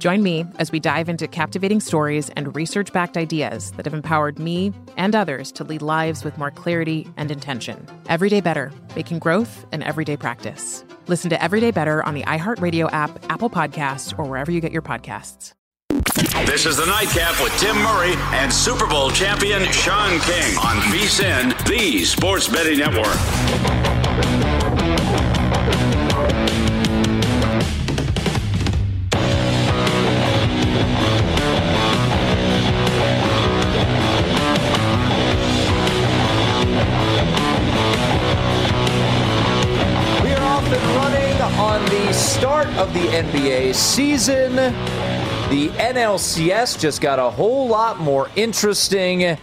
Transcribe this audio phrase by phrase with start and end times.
[0.00, 4.38] Join me as we dive into captivating stories and research backed ideas that have empowered
[4.38, 7.86] me and others to lead lives with more clarity and intention.
[8.08, 10.86] Everyday Better, making growth an everyday practice.
[11.06, 14.80] Listen to Everyday Better on the iHeartRadio app, Apple Podcasts, or wherever you get your
[14.80, 15.52] podcasts.
[16.46, 21.68] This is the Nightcap with Tim Murray and Super Bowl champion Sean King on VSIN,
[21.68, 23.79] the Sports Betting Network.
[42.40, 44.56] Start of the NBA season.
[44.56, 49.36] The NLCS just got a whole lot more interesting,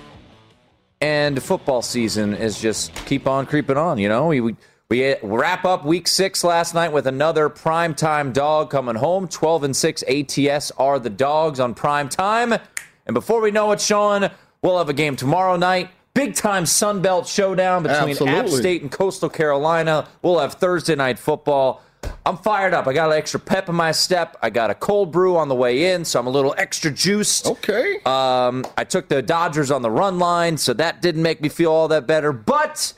[1.00, 4.00] and football season is just keep on creeping on.
[4.00, 4.56] You know, we
[4.90, 9.28] we, wrap up week six last night with another primetime dog coming home.
[9.28, 13.79] Twelve and six ATS are the dogs on prime time, and before we know it,
[13.79, 14.31] Sean,
[14.64, 15.91] we'll have a game tomorrow night.
[16.16, 20.08] Big time Sun Belt showdown between App State and Coastal Carolina.
[20.24, 21.84] We'll have Thursday night football.
[22.25, 22.88] I'm fired up.
[22.88, 24.38] I got an extra pep in my step.
[24.41, 27.47] I got a cold brew on the way in, so I'm a little extra juiced.
[27.47, 28.00] Okay.
[28.06, 31.72] Um, I took the Dodgers on the run line, so that didn't make me feel
[31.72, 32.31] all that better.
[32.31, 32.94] But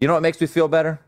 [0.00, 1.00] you know what makes me feel better?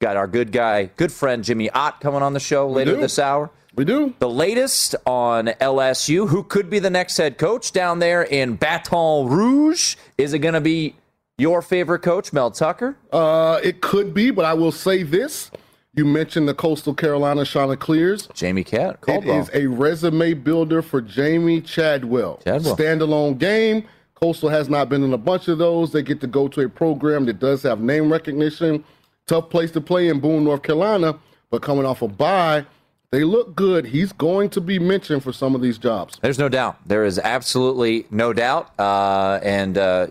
[0.00, 3.00] Got our good guy, good friend Jimmy Ott coming on the show later do.
[3.00, 3.50] this hour.
[3.76, 4.14] we do.
[4.18, 9.28] The latest on LSU, who could be the next head coach down there in Baton
[9.28, 9.96] Rouge?
[10.18, 10.96] Is it going to be
[11.38, 12.96] your favorite coach, Mel Tucker?
[13.12, 15.50] Uh, it could be, but I will say this.
[15.94, 18.26] You mentioned the Coastal Carolina Chanticleers.
[18.32, 22.40] Jamie Cat, It is a resume builder for Jamey Chadwell.
[22.42, 22.76] Chadwell.
[22.76, 23.86] Standalone game.
[24.14, 25.92] Coastal has not been in a bunch of those.
[25.92, 28.82] They get to go to a program that does have name recognition.
[29.26, 31.18] Tough place to play in Boone, North Carolina,
[31.50, 32.64] but coming off a bye,
[33.10, 33.84] they look good.
[33.84, 36.18] He's going to be mentioned for some of these jobs.
[36.22, 36.78] There's no doubt.
[36.86, 38.70] There is absolutely no doubt.
[38.80, 40.06] Uh, and uh,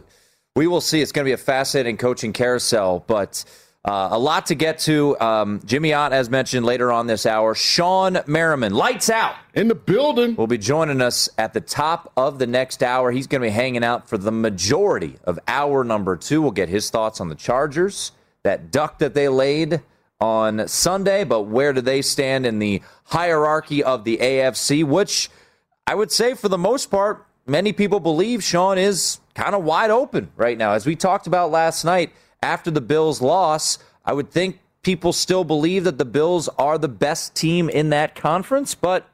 [0.56, 1.02] we will see.
[1.02, 3.44] It's going to be a fascinating coaching carousel, but
[3.84, 5.20] uh, a lot to get to.
[5.20, 9.76] Um, Jimmy Ott, as mentioned later on this hour, Sean Merriman, lights out, In the
[9.76, 10.36] building.
[10.36, 13.12] will be joining us at the top of the next hour.
[13.12, 16.42] He's going to be hanging out for the majority of hour number two.
[16.44, 18.12] We'll get his thoughts on the Chargers,
[18.44, 19.82] that duck that they laid
[20.20, 25.32] on Sunday, but where do they stand in the hierarchy of the AFC, which
[25.88, 29.90] I would say for the most part, many people believe Sean is kind of wide
[29.90, 30.74] open right now.
[30.74, 32.12] As we talked about last night
[32.42, 36.88] after the Bills' loss, I would think people still believe that the Bills are the
[36.88, 39.08] best team in that conference, but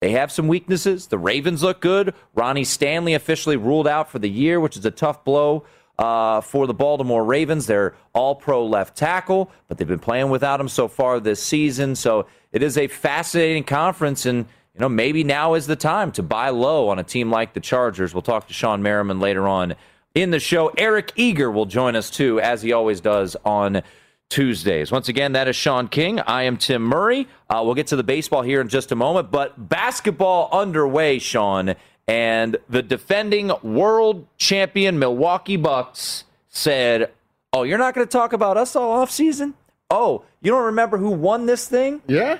[0.00, 1.06] they have some weaknesses.
[1.06, 2.14] The Ravens look good.
[2.34, 5.64] Ronnie Stanley officially ruled out for the year, which is a tough blow
[5.98, 7.66] uh, for the Baltimore Ravens.
[7.66, 11.94] They're all pro left tackle, but they've been playing without him so far this season.
[11.96, 16.22] So it is a fascinating conference, and you know maybe now is the time to
[16.22, 18.12] buy low on a team like the Chargers.
[18.14, 19.74] We'll talk to Sean Merriman later on
[20.14, 20.68] in the show.
[20.78, 23.82] Eric Eager will join us too, as he always does on
[24.30, 24.90] Tuesdays.
[24.90, 26.20] Once again, that is Sean King.
[26.20, 27.28] I am Tim Murray.
[27.48, 31.74] Uh, we'll get to the baseball here in just a moment, but basketball underway, Sean.
[32.06, 37.12] And the defending world champion Milwaukee Bucks said,
[37.52, 39.54] Oh, you're not going to talk about us all offseason?
[39.88, 42.02] Oh, you don't remember who won this thing?
[42.08, 42.38] Yeah.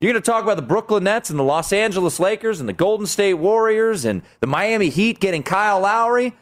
[0.00, 2.72] You're going to talk about the Brooklyn Nets and the Los Angeles Lakers and the
[2.72, 6.34] Golden State Warriors and the Miami Heat getting Kyle Lowry?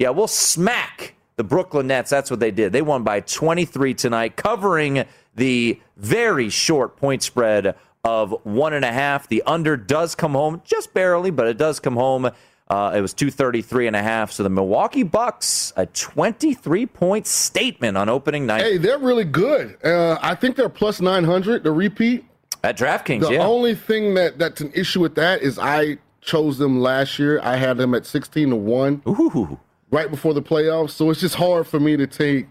[0.00, 2.08] Yeah, we'll smack the Brooklyn Nets.
[2.08, 2.72] That's what they did.
[2.72, 5.04] They won by 23 tonight, covering
[5.34, 9.28] the very short point spread of one and a half.
[9.28, 12.30] The under does come home just barely, but it does come home.
[12.70, 14.32] Uh, it was 233 and a half.
[14.32, 18.62] So the Milwaukee Bucks, a 23 point statement on opening night.
[18.62, 19.76] Hey, they're really good.
[19.84, 22.24] Uh, I think they're plus 900 to repeat.
[22.64, 23.46] At DraftKings, The yeah.
[23.46, 27.38] only thing that that's an issue with that is I chose them last year.
[27.42, 29.58] I had them at 16 to 1 Ooh.
[29.90, 30.90] Right before the playoffs.
[30.90, 32.46] So it's just hard for me to take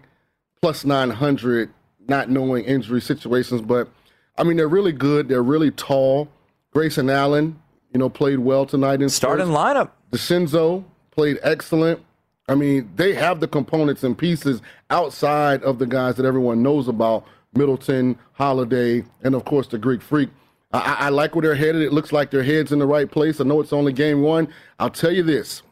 [0.60, 1.70] plus 900
[2.08, 3.88] not knowing injury situations, but
[4.36, 5.28] I mean they're really good.
[5.28, 6.28] They're really tall.
[6.72, 7.60] Grayson Allen,
[7.92, 9.56] you know, played well tonight in Starting Spurs.
[9.56, 9.90] lineup.
[10.12, 12.00] DeCenzo played excellent.
[12.48, 14.60] I mean, they have the components and pieces
[14.90, 20.02] outside of the guys that everyone knows about Middleton, Holiday, and of course the Greek
[20.02, 20.30] Freak.
[20.72, 21.82] I, I I like where they're headed.
[21.82, 23.40] It looks like their head's in the right place.
[23.40, 24.48] I know it's only game one.
[24.78, 25.62] I'll tell you this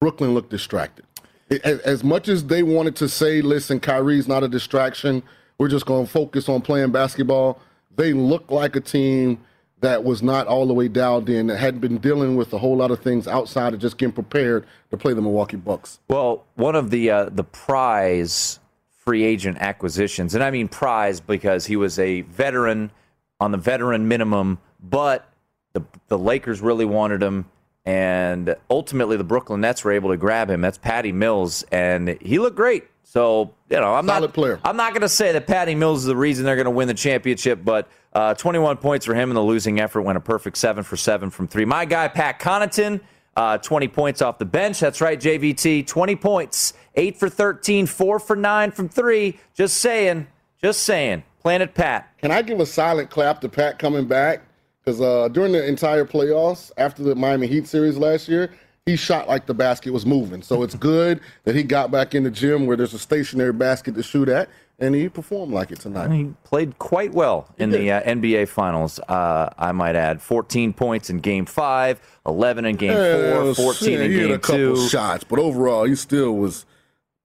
[0.00, 1.04] Brooklyn looked distracted.
[1.50, 5.22] As, as much as they wanted to say, listen, Kyrie's not a distraction,
[5.58, 7.60] we're just going to focus on playing basketball,
[7.94, 9.38] they looked like a team
[9.80, 12.76] that was not all the way dialed in, that hadn't been dealing with a whole
[12.76, 16.00] lot of things outside of just getting prepared to play the Milwaukee Bucks.
[16.08, 18.58] Well, one of the uh, the prize
[19.04, 22.90] free agent acquisitions, and I mean prize because he was a veteran
[23.38, 25.30] on the veteran minimum, but
[25.74, 27.44] the the Lakers really wanted him,
[27.86, 30.60] and ultimately the Brooklyn Nets were able to grab him.
[30.60, 32.84] That's Patty Mills, and he looked great.
[33.04, 34.60] So you know, I'm Solid not player.
[34.64, 36.88] I'm not going to say that Patty Mills is the reason they're going to win
[36.88, 40.58] the championship, but uh, 21 points for him in the losing effort went a perfect
[40.58, 41.64] seven for seven from three.
[41.64, 43.00] My guy Pat Connaughton.
[43.36, 44.80] Uh, 20 points off the bench.
[44.80, 45.86] That's right, JVT.
[45.86, 46.72] 20 points.
[46.94, 49.38] 8 for 13, 4 for 9 from 3.
[49.52, 50.26] Just saying.
[50.62, 51.22] Just saying.
[51.42, 52.08] Planet Pat.
[52.16, 54.45] Can I give a silent clap to Pat coming back?
[54.86, 58.52] Because uh, during the entire playoffs, after the Miami Heat series last year,
[58.84, 60.42] he shot like the basket was moving.
[60.42, 63.96] So it's good that he got back in the gym where there's a stationary basket
[63.96, 64.48] to shoot at,
[64.78, 66.12] and he performed like it tonight.
[66.12, 70.22] He played quite well in the uh, NBA Finals, uh, I might add.
[70.22, 74.26] 14 points in Game 5, 11 in Game Yeah, 4, 14 yeah, in he had
[74.28, 74.88] Game a couple 2.
[74.88, 76.64] shots, but overall, he still was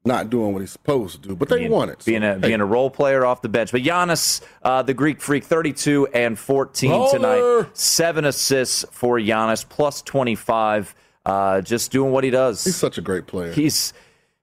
[0.04, 1.36] not doing what he's supposed to do.
[1.36, 2.02] But they being, won it.
[2.02, 2.40] so, being a hey.
[2.40, 3.72] being a role player off the bench.
[3.72, 7.68] But Giannis, uh, the Greek freak, 32 and 14 tonight.
[7.74, 10.96] Seven assists for Giannis, plus 25.
[11.24, 12.64] Uh, just doing what he does.
[12.64, 13.52] He's such a great player.
[13.52, 13.94] he's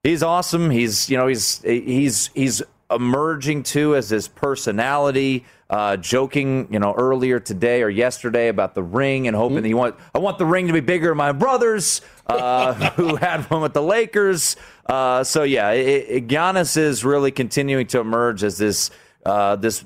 [0.02, 0.70] he's awesome.
[0.70, 5.44] He's you know he's he's he's emerging too as his personality.
[5.70, 9.76] Uh, joking, you know, earlier today or yesterday about the ring and hoping that you
[9.76, 13.60] want I want the ring to be bigger than my brothers uh, who had one
[13.60, 14.56] with the Lakers.
[14.86, 18.90] Uh, so yeah, it, it, Giannis is really continuing to emerge as this
[19.26, 19.84] uh, this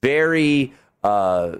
[0.00, 1.56] very uh,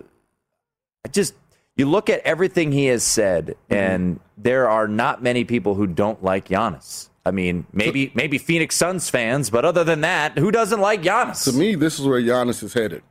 [1.10, 1.34] just
[1.76, 6.22] you look at everything he has said, and there are not many people who don't
[6.22, 7.08] like Giannis.
[7.26, 11.44] I mean, maybe maybe Phoenix Suns fans, but other than that, who doesn't like Giannis?
[11.44, 13.02] to me, this is where Giannis is headed.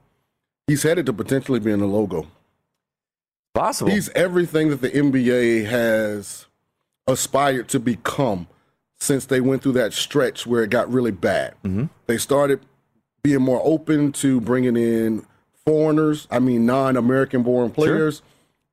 [0.67, 2.27] He's headed to potentially being a logo.
[3.53, 3.91] possible.
[3.91, 6.47] He's everything that the NBA has
[7.07, 8.47] aspired to become
[8.99, 11.55] since they went through that stretch where it got really bad.
[11.63, 11.85] Mm-hmm.
[12.07, 12.61] They started
[13.21, 15.25] being more open to bringing in
[15.65, 18.21] foreigners, I mean, non American born players.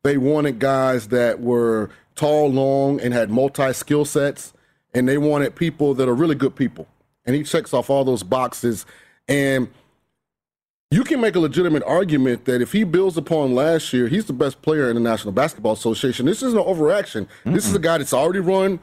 [0.02, 4.52] They wanted guys that were tall, long, and had multi skill sets.
[4.94, 6.88] And they wanted people that are really good people.
[7.24, 8.86] And he checks off all those boxes.
[9.28, 9.68] And
[10.90, 14.32] you can make a legitimate argument that if he builds upon last year, he's the
[14.32, 16.26] best player in the National Basketball Association.
[16.26, 17.28] This isn't an overaction.
[17.44, 18.80] This is a guy that's already run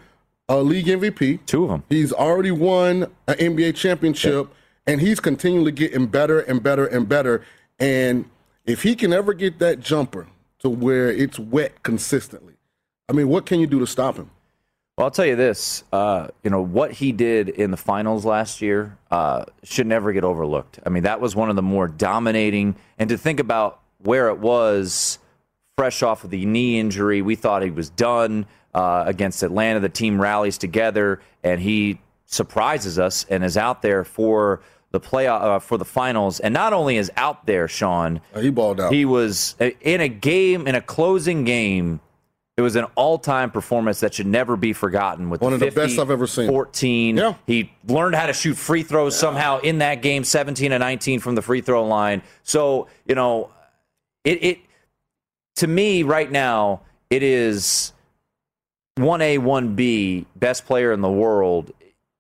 [0.48, 1.46] a league MVP.
[1.46, 1.84] Two of them.
[1.90, 4.48] He's already won an NBA championship,
[4.86, 7.44] and he's continually getting better and better and better.
[7.78, 8.30] And
[8.66, 10.28] if he can ever get that jumper
[10.60, 12.54] to where it's wet consistently,
[13.10, 14.30] I mean, what can you do to stop him?
[14.98, 15.84] Well, I'll tell you this.
[15.94, 20.24] Uh, you know what he did in the finals last year uh, should never get
[20.24, 20.80] overlooked.
[20.86, 22.76] I mean, that was one of the more dominating.
[22.98, 25.20] And to think about where it was,
[25.78, 29.80] fresh off of the knee injury, we thought he was done uh, against Atlanta.
[29.80, 35.28] The team rallies together, and he surprises us and is out there for the play
[35.28, 36.40] uh, for the finals.
[36.40, 38.92] And not only is out there, Sean, Uh, he balled out.
[38.92, 42.00] he was uh, in a game, in a closing game.
[42.58, 45.30] It was an all-time performance that should never be forgotten.
[45.30, 46.50] With One of the best I've ever seen.
[46.50, 47.16] 14.
[47.16, 47.36] Yeah.
[47.46, 51.36] He learned how to shoot free throws somehow in that game, 17 and 19 from
[51.36, 52.24] the free throw line.
[52.42, 53.52] So, you know,
[54.24, 54.60] it, it
[55.58, 57.94] to me right now, it is
[58.98, 61.72] 1A, 1B, best player in the world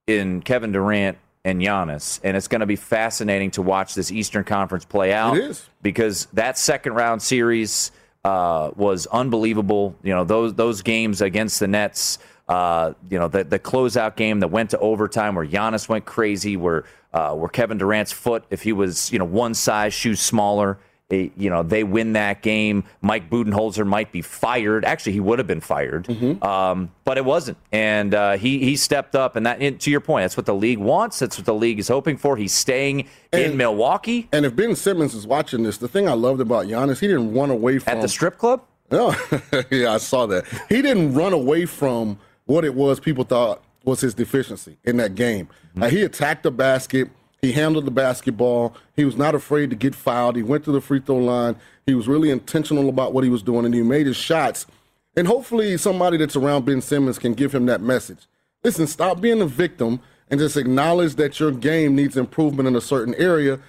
[0.05, 2.19] in Kevin Durant and Giannis.
[2.23, 5.35] And it's going to be fascinating to watch this Eastern Conference play out.
[5.35, 5.67] It is.
[5.81, 7.91] Because that second round series
[8.23, 9.95] uh, was unbelievable.
[10.03, 14.39] You know, those, those games against the Nets, uh, you know, the, the closeout game
[14.39, 18.61] that went to overtime where Giannis went crazy, where, uh, where Kevin Durant's foot, if
[18.61, 20.77] he was, you know, one size shoe smaller,
[21.11, 22.83] eh, you know, they win that game.
[23.01, 24.85] Mike Budenholzer might be fired.
[24.85, 26.07] Actually, he would have been fired,
[26.43, 27.57] um, but it wasn't.
[27.71, 29.35] And uh, he he stepped up.
[29.35, 31.19] And that, and to your point, that's what the league wants.
[31.19, 32.37] That's what the league is hoping for.
[32.37, 36.41] He's staying in Milwaukee And if Ben Simmons is watching this, the thing I loved
[36.41, 38.63] about Giannis, he didn't run away from at the strip club.
[38.89, 39.13] No,
[39.71, 40.45] yeah, I saw that.
[40.69, 45.15] He didn't run away from what it was people thought was his deficiency in that
[45.15, 45.47] game.
[45.79, 47.09] Uh, he attacked the basket.
[47.41, 48.75] He handled the basketball.
[48.95, 50.35] He was not afraid to get fouled.
[50.35, 51.55] He went to the free throw line.
[51.85, 54.65] He was really intentional about what he was doing, and he made his shots.
[55.15, 58.27] And hopefully, somebody that's around Ben Simmons can give him that message.
[58.63, 62.81] Listen, stop being a victim and just acknowledge that your game needs improvement in a
[62.81, 63.59] certain area.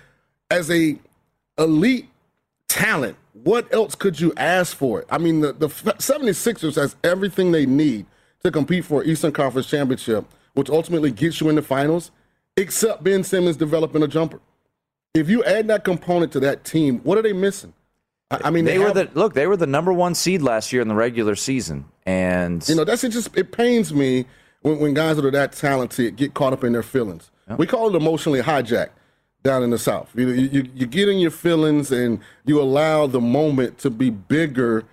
[0.50, 0.98] As a
[1.58, 2.08] elite
[2.68, 5.04] talent, what else could you ask for?
[5.10, 8.06] I mean, the, the 76ers has everything they need
[8.42, 12.10] to compete for Eastern Conference championship, which ultimately gets you in the finals,
[12.58, 14.40] except Ben Simmons developing a jumper.
[15.14, 17.72] If you add that component to that team, what are they missing?
[18.30, 19.34] I, I mean, They, they, were have- the look.
[19.34, 22.84] They were the number one seed last year in the regular season, and You know,
[22.84, 23.10] that's it.
[23.10, 24.26] Just it pains me
[24.62, 27.30] when, when guys that are that talented get caught up in their feelings.
[27.56, 28.90] We call it emotionally hijacked
[29.42, 30.10] down in the South.
[30.14, 34.84] You, you you get in your feelings and you allow the moment to be bigger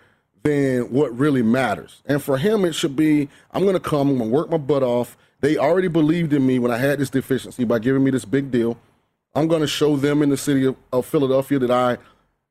[0.43, 2.01] than what really matters.
[2.05, 4.57] And for him, it should be I'm going to come, I'm going to work my
[4.57, 5.17] butt off.
[5.46, 8.50] They already believed in me when I had this deficiency by giving me this big
[8.50, 8.80] deal.
[9.36, 12.00] I'm going to show them in the city of, of Philadelphia that I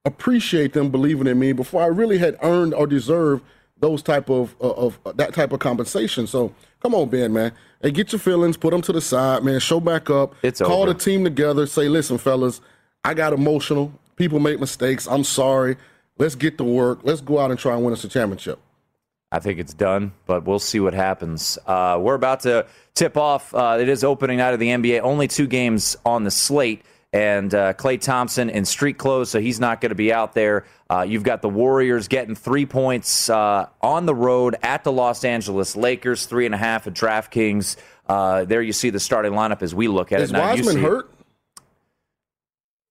[0.05, 3.43] appreciate them believing in me before I really had earned or deserved
[3.81, 6.29] those type of, uh, of, of that type of compensation.
[6.29, 7.51] So come on, Ben, man.
[7.83, 9.59] Hey, get your feelings, put them to the side, man.
[9.59, 10.37] Show back up.
[10.45, 10.93] It's call over.
[10.93, 11.67] the team together.
[11.67, 12.61] Say, listen, fellas,
[13.05, 13.93] I got emotional.
[14.15, 15.09] People make mistakes.
[15.09, 15.79] I'm sorry.
[16.17, 17.01] Let's get to work.
[17.03, 18.61] Let's go out and try and win us a championship.
[19.35, 21.59] I think it's done, but we'll see what happens.
[21.67, 23.53] Uh, we're about to tip off.
[23.53, 25.00] Uh, it is opening night of the NBA.
[25.00, 29.59] Only two games on the slate, and uh, Klay Thompson in street clothes, so he's
[29.59, 30.67] not going to be out there.
[30.88, 35.25] Uh, you've got the Warriors getting three points uh, on the road at the Los
[35.25, 37.75] Angeles Lakers, three and a half at DraftKings.
[38.09, 40.35] Uh, there you see the starting lineup as we look at Is it.
[40.35, 41.11] Now, you Wiseman hurt?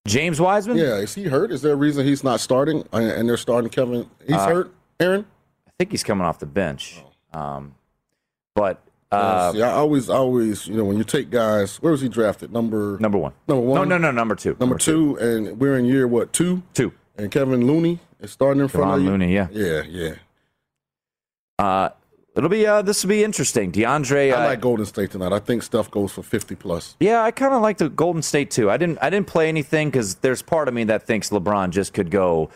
[0.05, 0.75] James Wiseman?
[0.75, 1.51] Yeah, is he hurt?
[1.53, 4.09] Is there a reason he's not starting and- and they're starting Kevin?
[4.27, 5.25] He's hurt, Aaron?
[5.83, 7.03] Think he's coming off the bench.
[7.33, 7.75] Um,
[8.55, 12.07] but uh, See, I always, always, you know, when you take guys, where was he
[12.07, 12.53] drafted?
[12.53, 13.33] Number number one.
[13.49, 13.89] Number one?
[13.89, 14.55] No, no, no, number two.
[14.61, 16.63] number two, and we're in year what two?
[16.73, 16.93] Two.
[17.17, 19.09] And Kevin Looney is starting in front of you.
[19.09, 19.49] Looney, yeah.
[19.51, 20.15] yeah, yeah.
[21.59, 21.89] Uh,
[22.37, 23.69] it'll be uh, this will be interesting.
[23.69, 25.33] DeAndre, uh, I like Golden State tonight.
[25.33, 26.95] I think Steph goes for fifty plus.
[27.01, 28.71] yeah, I kind of like the Golden State too.
[28.71, 31.93] I didn't I didn't play anything because there's part of me that thinks LeBron just
[31.93, 32.49] could go.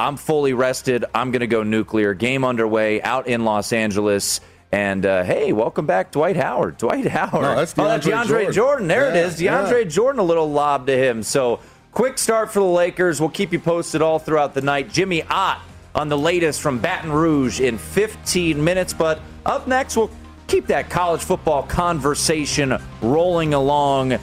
[0.00, 1.04] I'm fully rested.
[1.14, 2.14] I'm going to go nuclear.
[2.14, 4.40] Game underway out in Los Angeles.
[4.72, 6.78] And uh, hey, welcome back, Dwight Howard.
[6.78, 7.42] Dwight Howard.
[7.42, 8.88] No, that's oh, that's DeAndre DeAndre Jordan.
[8.88, 9.34] There it Yeah, is.
[9.38, 9.90] DeAndre yeah.
[9.90, 11.22] Jordan, a little lob to him.
[11.22, 11.60] So
[11.92, 13.20] quick start for the Lakers.
[13.20, 14.90] We'll keep you posted all throughout the night.
[14.90, 15.60] Jimmy Ott
[15.94, 18.94] on the latest from Baton Rouge in 15 minutes.
[18.94, 20.10] But up next, we'll
[20.46, 24.16] keep that college football conversation rolling along.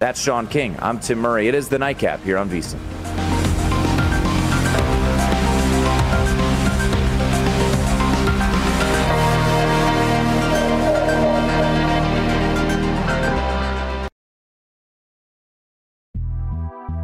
[0.00, 0.74] That's Sean King.
[0.80, 1.46] I'm Tim Murray.
[1.46, 2.99] It is the nightcap here on VSiN.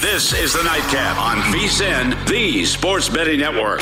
[0.00, 3.80] This is the Nightcap on VSIN, the Sports Betting Network.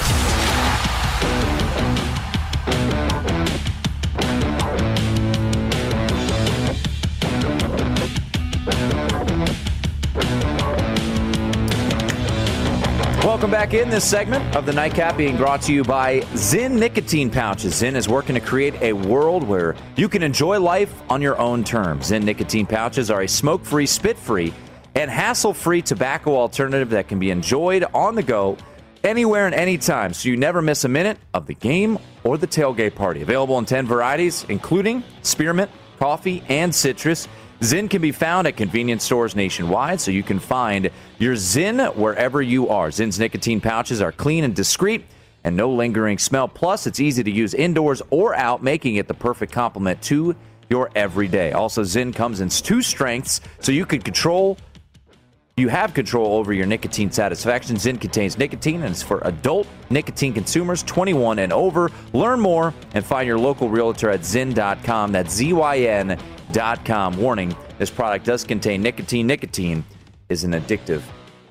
[13.24, 17.30] Welcome back in this segment of the Nightcap being brought to you by Zyn Nicotine
[17.30, 17.80] Pouches.
[17.80, 21.64] Zyn is working to create a world where you can enjoy life on your own
[21.64, 22.10] terms.
[22.10, 24.52] Zyn Nicotine Pouches are a smoke free, spit free,
[24.94, 28.56] and hassle free tobacco alternative that can be enjoyed on the go
[29.04, 32.94] anywhere and anytime so you never miss a minute of the game or the tailgate
[32.94, 33.22] party.
[33.22, 37.28] Available in 10 varieties, including spearmint, coffee, and citrus.
[37.60, 42.40] Zyn can be found at convenience stores nationwide, so you can find your Zyn wherever
[42.40, 42.88] you are.
[42.88, 45.04] Zyn's nicotine pouches are clean and discreet
[45.44, 46.48] and no lingering smell.
[46.48, 50.34] Plus, it's easy to use indoors or out, making it the perfect complement to
[50.70, 51.52] your everyday.
[51.52, 54.56] Also, Zyn comes in two strengths, so you can control
[55.60, 57.76] you have control over your nicotine satisfaction.
[57.76, 61.90] Zyn contains nicotine and is for adult nicotine consumers 21 and over.
[62.12, 65.12] Learn more and find your local realtor at zyn.com.
[65.12, 67.18] That's Z Y N.com.
[67.18, 69.26] Warning this product does contain nicotine.
[69.26, 69.84] Nicotine
[70.30, 71.02] is an addictive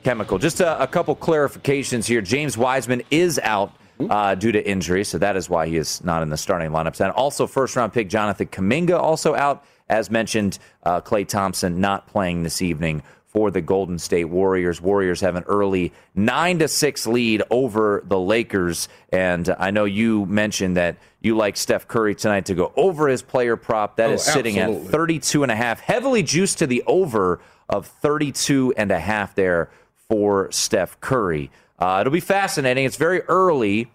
[0.04, 0.38] chemical.
[0.38, 2.22] Just a, a couple clarifications here.
[2.22, 3.74] James Wiseman is out.
[4.10, 7.02] Uh, due to injury, so that is why he is not in the starting lineups.
[7.02, 10.58] And also, first round pick Jonathan Kuminga also out, as mentioned.
[10.84, 14.82] Uh, Klay Thompson not playing this evening for the Golden State Warriors.
[14.82, 20.26] Warriors have an early 9 to 6 lead over the Lakers and I know you
[20.26, 23.98] mentioned that you like Steph Curry tonight to go over his player prop.
[23.98, 24.88] That Oh, is sitting absolutely.
[24.88, 27.40] at 32 and a half, heavily juiced to the over
[27.70, 29.70] of 32 and a half there
[30.08, 31.52] for Steph Curry.
[31.78, 32.84] Uh, it'll be fascinating.
[32.86, 33.92] It's very early.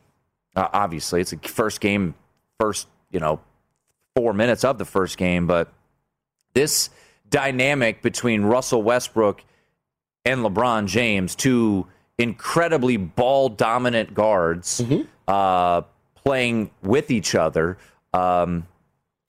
[0.55, 2.15] Uh, obviously, it's a first game,
[2.61, 3.41] first, you know,
[4.15, 5.73] 4 minutes of the first game, but
[6.55, 6.89] this
[7.29, 9.43] dynamic between Russell Westbrook
[10.25, 11.87] and LeBron James, two
[12.19, 14.83] incredibly ball dominant guards,
[15.29, 15.83] uh,
[16.15, 17.77] playing with each other.
[18.13, 18.67] Um,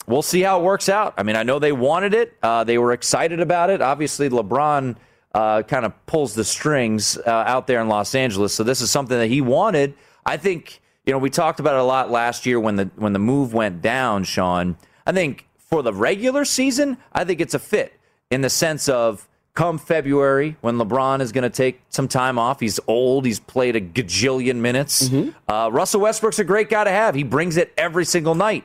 [0.07, 1.13] we'll see how it works out.
[1.17, 2.37] I mean, I know they wanted it.
[2.41, 3.81] Uh, they were excited about it.
[3.81, 4.95] Obviously, LeBron
[5.33, 8.53] uh, kind of pulls the strings uh, out there in Los Angeles.
[8.53, 9.93] So this is something that he wanted.
[10.25, 13.13] I think you know we talked about it a lot last year when the when
[13.13, 14.77] the move went down, Sean.
[15.05, 17.99] I think for the regular season, I think it's a fit
[18.31, 22.61] in the sense of come February when LeBron is going to take some time off.
[22.61, 23.25] He's old.
[23.25, 25.09] He's played a gajillion minutes.
[25.49, 27.13] Uh, Russell Westbrook's a great guy to have.
[27.13, 28.63] He brings it every single night.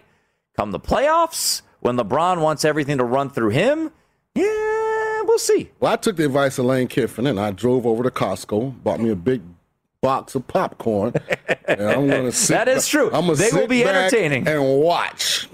[0.56, 3.90] Come the playoffs when LeBron wants everything to run through him.
[4.36, 5.72] Yeah, we'll see.
[5.80, 9.00] Well, I took the advice of Lane Kiffin and I drove over to Costco, bought
[9.00, 9.42] me a big
[10.00, 11.14] box of popcorn.
[11.66, 13.06] and I'm gonna sit That is true.
[13.06, 14.46] I'm gonna They will be entertaining.
[14.46, 15.48] and watch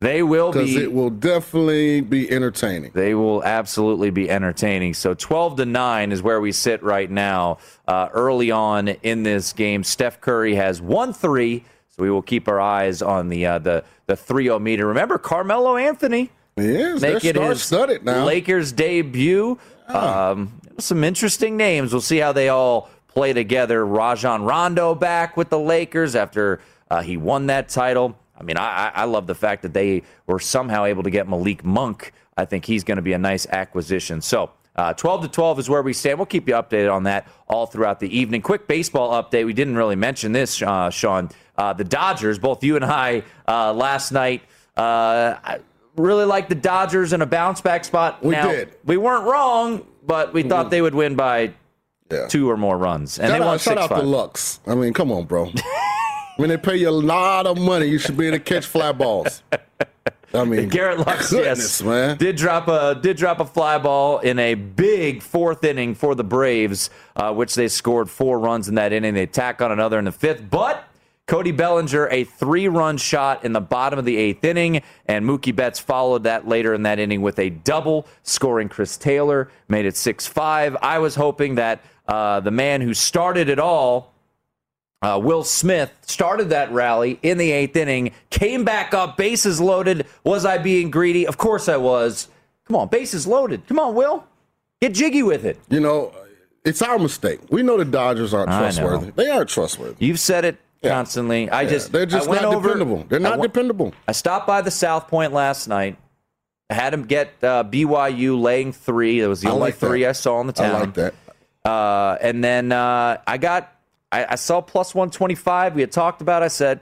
[0.00, 0.82] They will because be.
[0.82, 2.92] it will definitely be entertaining.
[2.94, 4.94] They will absolutely be entertaining.
[4.94, 7.58] So 12 to 9 is where we sit right now.
[7.86, 11.64] Uh, early on in this game, Steph Curry has 1 3.
[11.88, 14.86] So we will keep our eyes on the uh, the the 3 meter.
[14.86, 16.30] Remember Carmelo Anthony?
[16.56, 18.24] Yes, making his star-studded now.
[18.24, 19.58] Lakers debut.
[19.88, 21.92] Um, some interesting names.
[21.92, 23.84] We'll see how they all play together.
[23.84, 28.16] Rajon Rondo back with the Lakers after uh, he won that title.
[28.38, 31.28] I mean, I, I I love the fact that they were somehow able to get
[31.28, 32.12] Malik Monk.
[32.36, 34.20] I think he's going to be a nice acquisition.
[34.22, 36.18] So, uh, 12 to 12 is where we stand.
[36.18, 38.42] We'll keep you updated on that all throughout the evening.
[38.42, 39.44] Quick baseball update.
[39.44, 41.30] We didn't really mention this, uh, Sean.
[41.56, 44.42] Uh, the Dodgers, both you and I uh, last night,
[44.76, 45.58] uh, I
[45.96, 48.22] really like the Dodgers in a bounce back spot.
[48.22, 48.72] We now, did.
[48.84, 51.54] We weren't wrong, but we thought they would win by
[52.28, 53.18] two or more runs.
[53.18, 54.60] And shout they won out, shout 6 out to Lux.
[54.64, 55.50] I mean, come on, bro.
[56.38, 58.92] when they pay you a lot of money, you should be able to catch fly
[58.92, 59.42] balls.
[60.32, 62.16] I mean, Garrett Lux, goodness, yes, man.
[62.16, 66.22] did drop a did drop a fly ball in a big fourth inning for the
[66.22, 69.14] Braves, uh, which they scored four runs in that inning.
[69.14, 70.84] They tack on another in the fifth, but
[71.26, 75.54] Cody Bellinger a three run shot in the bottom of the eighth inning, and Mookie
[75.54, 79.96] Betts followed that later in that inning with a double, scoring Chris Taylor, made it
[79.96, 80.76] six five.
[80.82, 84.14] I was hoping that uh, the man who started it all.
[85.00, 90.06] Uh, Will Smith started that rally in the eighth inning, came back up, bases loaded.
[90.24, 91.26] Was I being greedy?
[91.26, 92.28] Of course I was.
[92.66, 93.66] Come on, bases loaded.
[93.68, 94.24] Come on, Will.
[94.80, 95.58] Get jiggy with it.
[95.68, 96.12] You know,
[96.64, 97.40] it's our mistake.
[97.50, 99.10] We know the Dodgers aren't trustworthy.
[99.12, 100.04] They aren't trustworthy.
[100.04, 101.48] You've said it constantly.
[101.48, 103.04] I Yeah, just they're just I not over- dependable.
[103.08, 103.94] They're I not went- dependable.
[104.08, 105.96] I stopped by the South Point last night.
[106.70, 109.20] I had him get uh, BYU laying three.
[109.20, 109.86] That was the I only like that.
[109.86, 110.74] three I saw in the town.
[110.74, 111.14] I like that.
[111.64, 113.72] Uh, and then uh, I got,
[114.10, 115.74] I, I saw plus 125.
[115.74, 116.42] We had talked about.
[116.42, 116.80] I said,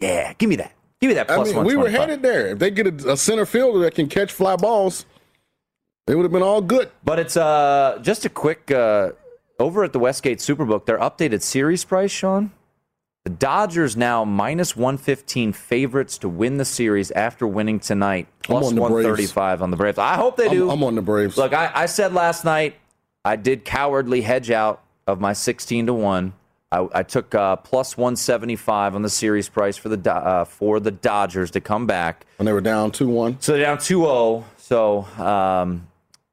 [0.00, 0.72] yeah, give me that.
[1.00, 2.48] Give me that I plus mean, we were headed there.
[2.48, 5.04] If they get a, a center fielder that can catch fly balls,
[6.06, 6.90] they would have been all good.
[7.04, 9.10] But it's uh, just a quick uh,
[9.58, 12.52] over at the Westgate Superbook, their updated series price, Sean.
[13.24, 18.74] The Dodgers now minus 115 favorites to win the series after winning tonight, plus on
[18.74, 19.06] the Braves.
[19.06, 19.98] 135 on the Braves.
[19.98, 20.70] I hope they I'm, do.
[20.70, 21.36] I'm on the Braves.
[21.36, 22.76] Look, I, I said last night
[23.24, 26.32] I did cowardly hedge out of my 16 to 1.
[26.72, 30.90] I, I took uh, plus 175 on the series price for the uh, for the
[30.90, 32.24] Dodgers to come back.
[32.38, 33.36] when they were down two one.
[33.40, 34.44] So they're down 2-0.
[34.56, 35.86] So um,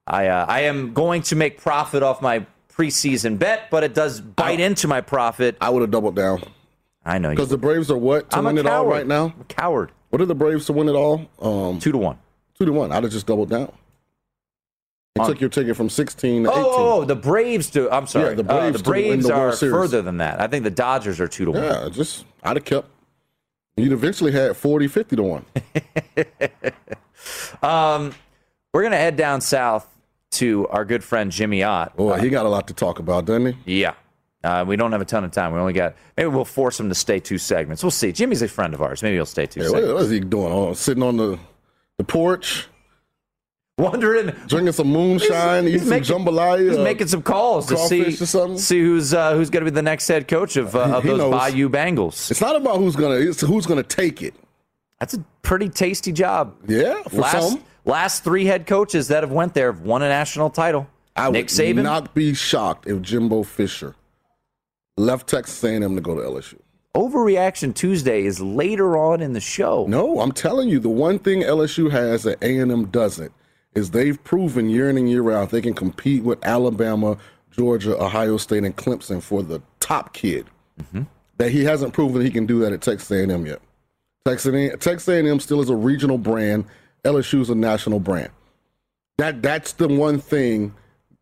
[0.07, 4.21] I uh, I am going to make profit off my preseason bet, but it does
[4.21, 5.57] bite into my profit.
[5.59, 6.41] I would have doubled down
[7.05, 9.33] I know because the Braves are what to I'm win it all right now.
[9.49, 9.91] Coward.
[10.09, 11.27] What are the Braves to win it all?
[11.39, 12.17] Um, Two to one.
[12.57, 12.91] two to one.
[12.91, 13.71] I'd have just doubled down.
[15.17, 16.65] On- took your ticket from sixteen to Oh, eighteen.
[16.67, 17.89] oh, oh, the Braves do.
[17.89, 18.29] I'm sorry.
[18.35, 20.39] Yeah, the Uh, Braves the Braves the are further than that.
[20.39, 21.63] I think the Dodgers are two to one.
[21.63, 22.87] Yeah, just I'd have kept.
[23.75, 25.45] You'd eventually had 40, 50 to one.
[27.61, 28.13] Um,
[28.73, 29.85] we're gonna head down south
[30.31, 31.95] to our good friend Jimmy Ott.
[31.97, 33.79] Boy, he got a lot to talk about, doesn't he?
[33.81, 33.93] Yeah.
[34.43, 35.51] Uh, we don't have a ton of time.
[35.53, 37.83] We only got maybe we'll force him to stay two segments.
[37.83, 38.13] We'll see.
[38.13, 39.03] Jimmy's a friend of ours.
[39.03, 39.93] Maybe he'll stay two Yeah, segments.
[39.93, 40.51] what is he doing?
[40.53, 41.37] Oh, sitting on the
[41.97, 42.67] the porch,
[43.79, 46.69] Wondering, drinking some moonshine, he's eating some making- jambalaya.
[46.69, 48.57] he's making some calls to see crawfish or something?
[48.57, 51.17] see who's uh, who's going to be the next head coach of, uh, of those
[51.17, 51.31] knows.
[51.31, 52.29] Bayou Bengals.
[52.29, 53.15] It's not about who's gonna.
[53.15, 54.33] It's who's gonna take it.
[54.99, 56.55] That's a pretty tasty job.
[56.67, 57.63] Yeah, for last some.
[57.85, 60.87] last three head coaches that have went there have won a national title.
[61.15, 61.83] I Nick would Saban.
[61.83, 63.95] not be shocked if Jimbo Fisher
[64.97, 66.59] left Texas A&M to go to LSU.
[66.95, 69.85] Overreaction Tuesday is later on in the show.
[69.87, 73.31] No, I'm telling you, the one thing LSU has that A&M doesn't
[73.75, 77.17] is they've proven year in and year out they can compete with Alabama,
[77.51, 80.47] Georgia, Ohio State, and Clemson for the top kid.
[80.81, 81.03] Mm-hmm.
[81.37, 83.61] That he hasn't proven he can do that at Texas A&M yet.
[84.25, 86.65] Texas A&M, Texas A&M still is a regional brand.
[87.03, 88.29] LSU is a national brand.
[89.17, 90.73] That that's the one thing,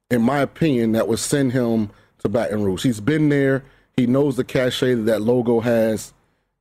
[0.09, 2.83] in my opinion, that would send him to Baton Rouge.
[2.83, 3.63] He's been there.
[3.95, 6.13] He knows the cachet that that logo has,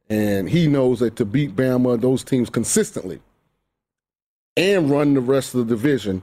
[0.08, 3.20] and he knows that to beat Bama, those teams consistently,
[4.56, 6.22] and run the rest of the division,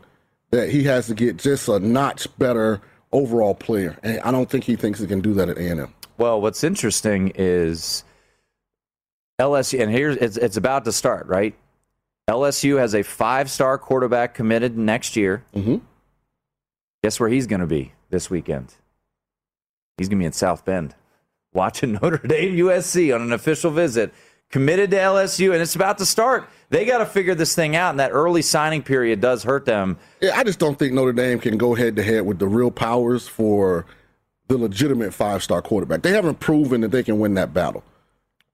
[0.51, 3.97] that he has to get just a notch better overall player.
[4.03, 5.93] And I don't think he thinks he can do that at A&M.
[6.17, 8.03] Well, what's interesting is
[9.39, 11.55] LSU, and here's it's, it's about to start, right?
[12.29, 15.43] LSU has a five-star quarterback committed next year.
[15.55, 15.77] Mm-hmm.
[17.03, 18.73] Guess where he's going to be this weekend?
[19.97, 20.95] He's going to be in South Bend,
[21.53, 24.13] watching Notre Dame USC on an official visit.
[24.53, 26.47] Committed to LSU, and it's about to start.
[26.69, 29.97] They got to figure this thing out, and that early signing period does hurt them.
[30.21, 32.69] Yeah, I just don't think Notre Dame can go head to head with the real
[32.69, 33.87] powers for
[34.49, 36.03] the legitimate five-star quarterback.
[36.03, 37.83] They haven't proven that they can win that battle.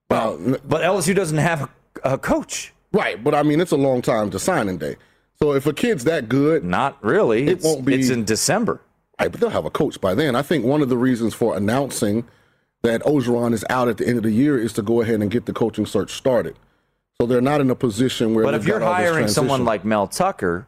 [0.09, 1.63] Well, but LSU doesn't have
[2.03, 2.71] a, a coach.
[2.93, 4.95] Right, but I mean, it's a long time to signing day.
[5.41, 7.41] So if a kid's that good, not really.
[7.43, 7.95] It It's- won't be.
[7.99, 8.79] it's in December.
[9.19, 10.33] Right, but they'll have a coach by then.
[10.38, 12.23] I think one of the reasons for announcing
[12.82, 15.30] that Orgeron is out at the end of the year is to go ahead and
[15.30, 16.56] get the coaching search started.
[17.20, 18.46] So they're not in a position where.
[18.46, 20.65] But if you're got all this hiring someone like Mel Tucker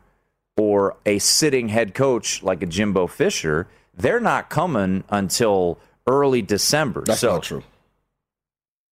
[0.57, 7.03] or a sitting head coach like a Jimbo Fisher, they're not coming until early December.
[7.05, 7.63] That's so, not true.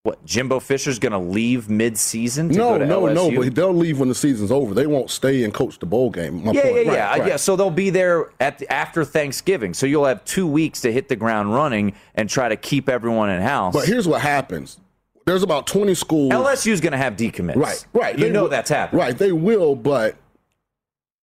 [0.04, 3.44] What Jimbo Fisher's going to leave mid-season to no, go to no, no, LSU?
[3.44, 4.74] but they'll leave when the season's over.
[4.74, 6.46] They won't stay and coach the bowl game.
[6.46, 6.74] My yeah, point.
[6.74, 7.28] yeah, Right, yeah, right.
[7.28, 7.36] yeah.
[7.36, 9.74] So they'll be there at the, after Thanksgiving.
[9.74, 13.30] So you'll have two weeks to hit the ground running and try to keep everyone
[13.30, 13.74] in house.
[13.74, 14.80] But here's what happens:
[15.26, 16.32] there's about 20 schools.
[16.32, 17.58] LSU's going to have decommits.
[17.58, 18.18] Right, right.
[18.18, 19.02] You They know will- that's happening.
[19.02, 20.16] Right, they will, but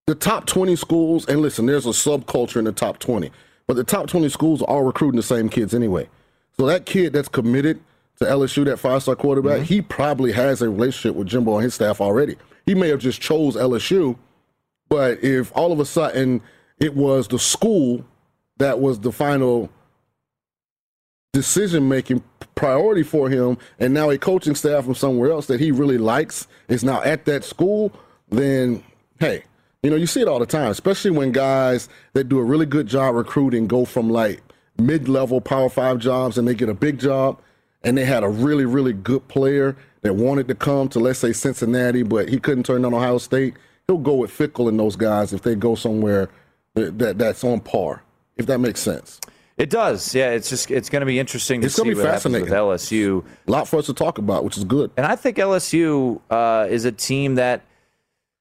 [0.07, 3.31] the top 20 schools, and listen, there's a subculture in the top 20,
[3.67, 6.11] but the top 20 schools are all recruiting the same kids anyway.
[6.59, 7.81] So that kid that's committed
[8.17, 9.65] to LSU, that five star quarterback, mm-hmm.
[9.65, 12.37] he probably has a relationship with Jimbo and his staff already.
[12.65, 14.17] He may have just chose LSU,
[14.89, 16.43] but if all of a sudden
[16.81, 18.05] it was the school
[18.59, 19.71] that was the final
[21.33, 22.23] decision making
[22.55, 26.47] priority for him, and now a coaching staff from somewhere else that he really likes
[26.69, 27.93] is now at that school,
[28.31, 28.83] then
[29.21, 29.43] hey,
[29.83, 32.67] you know, you see it all the time, especially when guys that do a really
[32.67, 34.43] good job recruiting go from like
[34.79, 37.41] mid level power five jobs and they get a big job
[37.87, 41.33] and they had a really, really good player that wanted to come to let's say
[41.33, 43.55] Cincinnati, but he couldn't turn on Ohio State.
[43.87, 46.29] He'll go with Fickell and those guys if they go somewhere
[46.75, 48.03] that, that that's on par,
[48.37, 49.21] if that makes sense.
[49.57, 50.15] It does.
[50.15, 52.35] Yeah, it's just it's going to be interesting to It's see gonna be what happens
[52.35, 53.25] with LSU.
[53.47, 54.91] A lot for us to talk about, which is good.
[54.97, 57.63] And I think LSU uh, is a team that,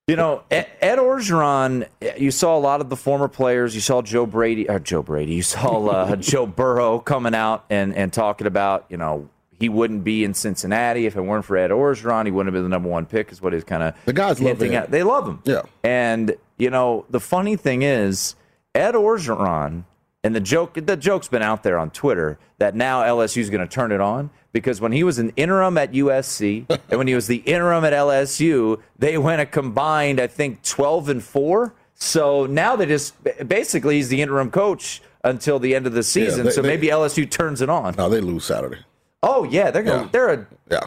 [0.07, 1.87] you know, Ed, Ed Orgeron.
[2.17, 3.75] You saw a lot of the former players.
[3.75, 5.35] You saw Joe Brady or Joe Brady.
[5.35, 9.29] You saw uh, Joe Burrow coming out and and talking about, you know,
[9.65, 12.25] he wouldn't be in Cincinnati if it weren't for Ed Orgeron.
[12.25, 13.31] He wouldn't have been the number one pick.
[13.31, 14.91] Is what he's kind of The guys love hinting at.
[14.91, 15.39] They love him.
[15.43, 15.63] Yeah.
[15.83, 18.35] And you know, the funny thing is,
[18.75, 19.85] Ed Orgeron,
[20.23, 23.73] and the joke the joke's been out there on Twitter that now LSU's going to
[23.73, 27.25] turn it on because when he was an interim at USC and when he was
[27.25, 31.73] the interim at LSU, they went a combined I think 12 and 4.
[31.95, 33.15] So now they just
[33.47, 36.45] basically he's the interim coach until the end of the season.
[36.45, 37.95] they- so they- maybe LSU turns it on.
[37.97, 38.77] No, they lose Saturday.
[39.23, 40.81] Oh yeah, they're going to they're a Yeah.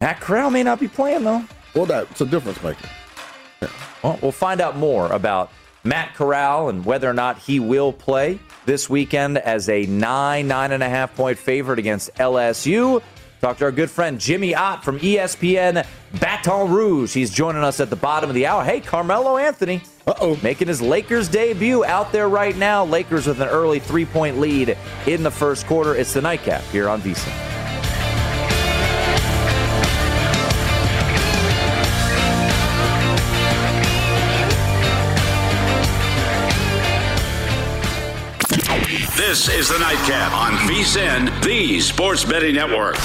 [0.00, 1.44] Matt Corral may not be playing though.
[1.74, 2.88] Well, that's a difference maker.
[3.62, 3.68] Yeah.
[4.02, 5.50] Well, we'll find out more about
[5.84, 10.72] Matt Corral and whether or not he will play this weekend as a nine, nine
[10.72, 13.02] and a half point favorite against LSU.
[13.40, 15.86] Talk to our good friend Jimmy Ott from ESPN
[16.20, 17.14] Baton Rouge.
[17.14, 18.62] He's joining us at the bottom of the hour.
[18.62, 19.82] Hey, Carmelo Anthony.
[20.06, 20.38] Uh-oh.
[20.42, 22.84] Making his Lakers debut out there right now.
[22.84, 24.76] Lakers with an early three point lead
[25.06, 25.94] in the first quarter.
[25.94, 27.49] It's the nightcap here on VSiN.
[39.30, 42.96] This is the Nightcap on VSIN, the Sports Betting Network.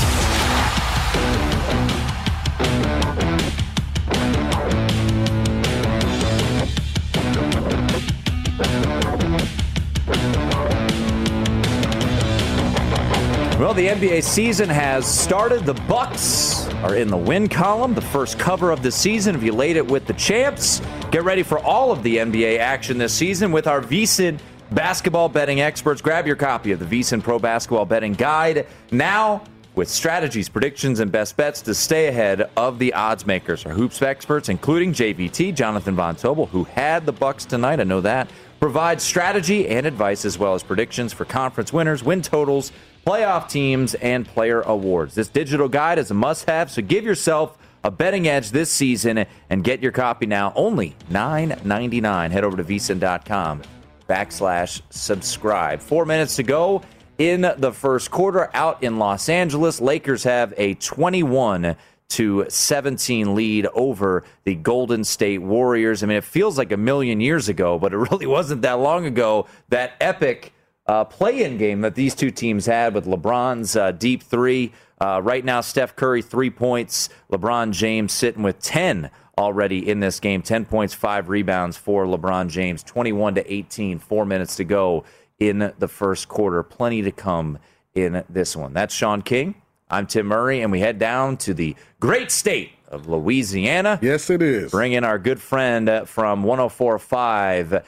[13.60, 15.64] Well, the NBA season has started.
[15.64, 19.36] The Bucks are in the win column, the first cover of the season.
[19.36, 22.98] If you laid it with the champs, get ready for all of the NBA action
[22.98, 24.40] this season with our VSiN
[24.76, 26.02] basketball betting experts.
[26.02, 29.42] Grab your copy of the VSiN Pro Basketball Betting Guide now
[29.74, 33.66] with strategies, predictions, and best bets to stay ahead of the odds makers.
[33.66, 37.80] Our hoops experts, including JVT, Jonathan Von Tobel, who had the Bucks tonight.
[37.80, 38.30] I know that.
[38.60, 42.72] Provides strategy and advice as well as predictions for conference winners, win totals,
[43.06, 45.16] playoff teams, and player awards.
[45.16, 49.26] This digital guide is a must have, so give yourself a betting edge this season
[49.50, 50.54] and get your copy now.
[50.56, 52.32] Only $9.99.
[52.32, 53.62] Head over to vsin.com
[54.08, 55.82] backslash subscribe.
[55.82, 56.82] Four minutes to go
[57.18, 59.80] in the first quarter out in Los Angeles.
[59.80, 61.76] Lakers have a 21
[62.08, 66.04] to 17 lead over the Golden State Warriors.
[66.04, 69.06] I mean, it feels like a million years ago, but it really wasn't that long
[69.06, 69.48] ago.
[69.70, 70.54] That epic
[70.88, 74.72] uh, play-in game that these two teams had with LeBron's uh, deep three.
[75.02, 80.20] Uh, right now, Steph Curry three points, LeBron James sitting with 10 already in this
[80.20, 80.42] game.
[80.42, 82.84] 10 points, five rebounds for LeBron James.
[82.84, 85.04] 21 to 18, four minutes to go
[85.40, 86.64] in the first quarter.
[86.64, 87.60] Plenty to come
[87.94, 88.74] in this one.
[88.74, 89.56] That's Sean King.
[89.90, 94.00] I'm Tim Murray, and we head down to the great state of Louisiana.
[94.02, 94.72] Yes, it is.
[94.72, 97.86] Bring in our good friend from 1045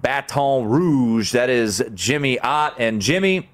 [0.00, 1.32] Baton Rouge.
[1.32, 2.76] That is Jimmy Ott.
[2.78, 3.48] And Jimmy,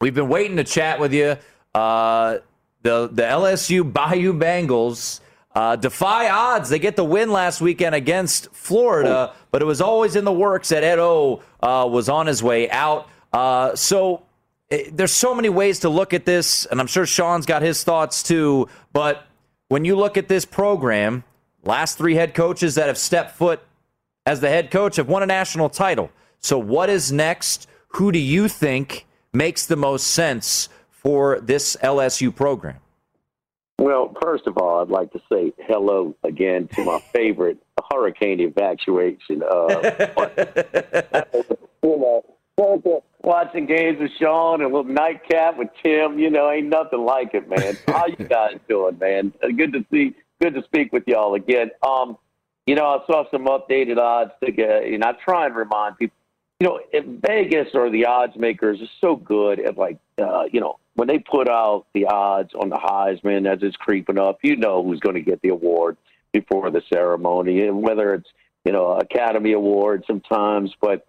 [0.00, 1.36] we've been waiting to chat with you.
[1.74, 2.38] Uh,
[2.82, 5.20] the, the LSU Bayou Bengals
[5.58, 6.68] uh, defy odds.
[6.68, 10.68] They get the win last weekend against Florida, but it was always in the works
[10.68, 13.08] that Ed O uh, was on his way out.
[13.32, 14.22] Uh, so
[14.70, 17.82] it, there's so many ways to look at this, and I'm sure Sean's got his
[17.82, 18.68] thoughts too.
[18.92, 19.26] But
[19.68, 21.24] when you look at this program,
[21.64, 23.60] last three head coaches that have stepped foot
[24.26, 26.12] as the head coach have won a national title.
[26.38, 27.68] So what is next?
[27.94, 32.78] Who do you think makes the most sense for this LSU program?
[33.78, 37.58] Well, first of all, I'd like to say hello again to my favorite
[37.90, 39.42] hurricane evacuation.
[39.42, 39.68] Uh,
[41.82, 42.24] you know,
[43.22, 46.18] watching games with Sean and a little nightcap with Tim.
[46.18, 47.78] You know, ain't nothing like it, man.
[47.86, 49.32] How you guys doing, man?
[49.42, 50.14] Uh, Good to see.
[50.40, 51.70] Good to speak with y'all again.
[51.82, 52.16] Um,
[52.66, 56.14] you know, I saw some updated odds to get, and I try and remind people.
[56.60, 60.60] You know, if Vegas or the odds makers are so good at like, uh, you
[60.60, 64.56] know, when they put out the odds on the Heisman as it's creeping up, you
[64.56, 65.96] know who's going to get the award
[66.32, 68.28] before the ceremony, and whether it's
[68.64, 71.06] you know Academy Award sometimes, but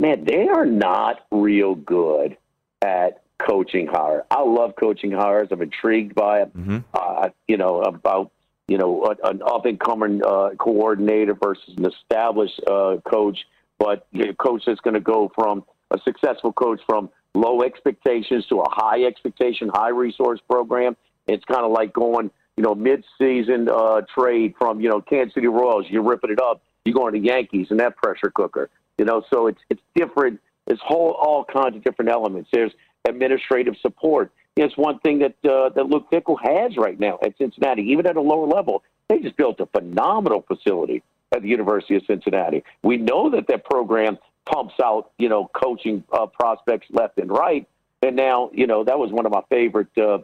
[0.00, 2.36] man, they are not real good
[2.82, 4.24] at coaching hire.
[4.30, 5.48] I love coaching hires.
[5.50, 6.50] I'm intrigued by it.
[6.94, 8.32] Uh, you know about
[8.68, 13.38] you know an up and coming uh, coordinator versus an established uh, coach,
[13.78, 18.60] but a coach that's going to go from a successful coach from low expectations to
[18.60, 20.96] a high expectation, high resource program.
[21.26, 25.46] It's kind of like going you know mid-season uh, trade from you know Kansas City
[25.46, 25.86] Royals.
[25.88, 26.62] You're ripping it up.
[26.84, 28.70] You're going to Yankees and that pressure cooker.
[28.98, 30.40] You know, so it's it's different.
[30.66, 32.48] It's whole all kinds of different elements.
[32.52, 32.72] There's
[33.06, 34.32] administrative support.
[34.56, 38.16] It's one thing that uh, that Luke Fickell has right now at Cincinnati, even at
[38.16, 38.82] a lower level.
[39.08, 41.02] They just built a phenomenal facility
[41.34, 42.64] at the University of Cincinnati.
[42.82, 47.68] We know that that program pumps out, you know, coaching uh, prospects left and right.
[48.02, 50.18] And now, you know, that was one of my favorite uh,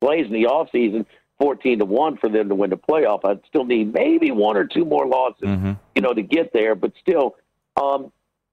[0.00, 1.06] plays in the offseason,
[1.40, 3.24] 14 to 1 for them to win the playoff.
[3.24, 5.48] I'd still need maybe one or two more losses,
[5.94, 6.74] you know, to get there.
[6.74, 7.36] But still,
[7.76, 8.12] um,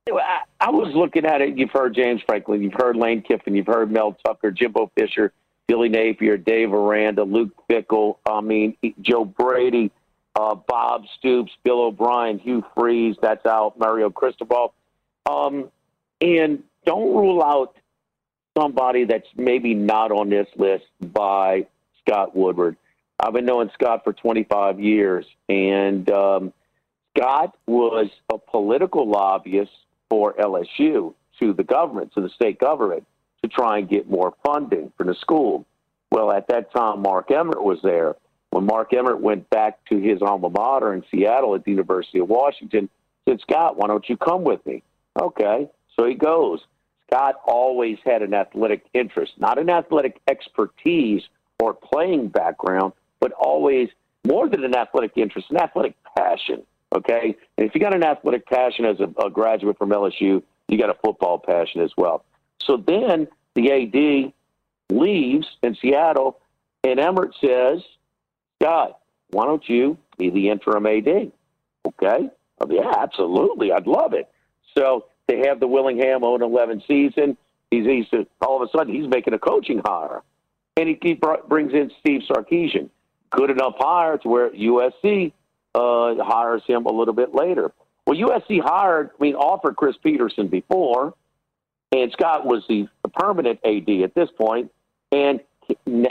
[0.09, 1.57] I, I was looking at it.
[1.57, 5.33] You've heard James Franklin, you've heard Lane Kiffin, you've heard Mel Tucker, Jimbo Fisher,
[5.67, 9.91] Billy Napier, Dave Aranda, Luke Fickell, I mean, Joe Brady,
[10.35, 14.73] uh, Bob Stoops, Bill O'Brien, Hugh Freeze, that's out, Mario Cristobal.
[15.29, 15.71] Um,
[16.21, 17.75] and don't rule out
[18.57, 21.67] somebody that's maybe not on this list by
[22.01, 22.77] Scott Woodward.
[23.19, 26.53] I've been knowing Scott for 25 years, and um,
[27.15, 29.71] Scott was a political lobbyist
[30.09, 33.05] for LSU to the government, to the state government,
[33.43, 35.65] to try and get more funding for the school.
[36.11, 38.15] Well, at that time, Mark Emmert was there.
[38.51, 42.29] When Mark Emmert went back to his alma mater in Seattle at the University of
[42.29, 42.89] Washington,
[43.27, 44.83] said, Scott, why don't you come with me?
[45.19, 45.69] Okay.
[45.97, 46.61] So he goes.
[47.09, 51.23] Scott always had an athletic interest, not an athletic expertise
[51.59, 53.87] or playing background, but always
[54.25, 56.63] more than an athletic interest, an athletic passion.
[56.93, 57.35] Okay.
[57.57, 60.89] And if you got an athletic passion as a, a graduate from LSU, you got
[60.89, 62.25] a football passion as well.
[62.61, 64.33] So then the AD
[64.95, 66.39] leaves in Seattle,
[66.83, 67.81] and Emmert says,
[68.61, 68.99] Scott,
[69.31, 71.31] why don't you be the interim AD?
[71.87, 72.29] Okay.
[72.59, 73.71] Oh, yeah, absolutely.
[73.71, 74.29] I'd love it.
[74.77, 77.37] So they have the Willingham 0 11 season.
[77.71, 78.05] He's, he's
[78.41, 80.21] all of a sudden he's making a coaching hire,
[80.77, 82.89] and he, he br- brings in Steve Sarkisian.
[83.31, 85.33] Good enough hire to where USC
[85.75, 87.73] uh, hires him a little bit later.
[88.05, 91.13] Well, USC hired, I mean, offered Chris Petersen before,
[91.91, 94.71] and Scott was the, the permanent AD at this point.
[95.11, 95.41] And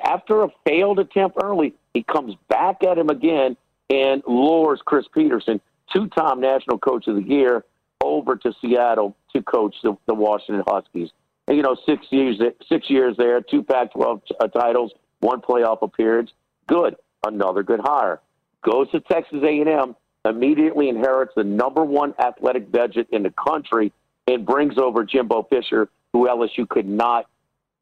[0.04, 3.56] after a failed attempt early, he comes back at him again
[3.88, 5.58] and lures Chris Petersen,
[5.90, 7.64] two-time National Coach of the Year,
[8.06, 11.10] over to Seattle to coach the, the Washington Huskies.
[11.48, 15.82] And, you know, six years, six years there, two Pac-12 t- uh, titles, one playoff
[15.82, 16.30] appearance.
[16.66, 18.20] Good, another good hire.
[18.62, 19.94] Goes to Texas A&M,
[20.24, 23.92] immediately inherits the number one athletic budget in the country,
[24.26, 27.26] and brings over Jimbo Fisher, who LSU could not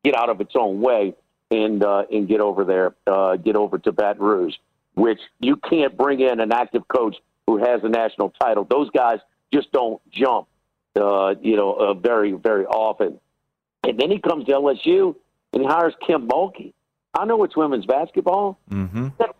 [0.05, 1.14] get out of its own way.
[1.51, 4.55] and uh, and get over there, uh, get over to Baton Rouge,
[4.95, 7.16] which you can't bring in an active coach
[7.47, 8.64] who has a national title.
[8.68, 9.18] Those guys
[9.55, 10.48] just don't jump,
[10.96, 13.20] uh, you know, uh, very very often.
[13.86, 15.14] And then he comes to LSU
[15.52, 16.72] and he hires Kim Mulkey.
[17.14, 18.59] I know it's women's basketball.
[18.70, 19.09] Mm-hmm.
[19.18, 19.36] That,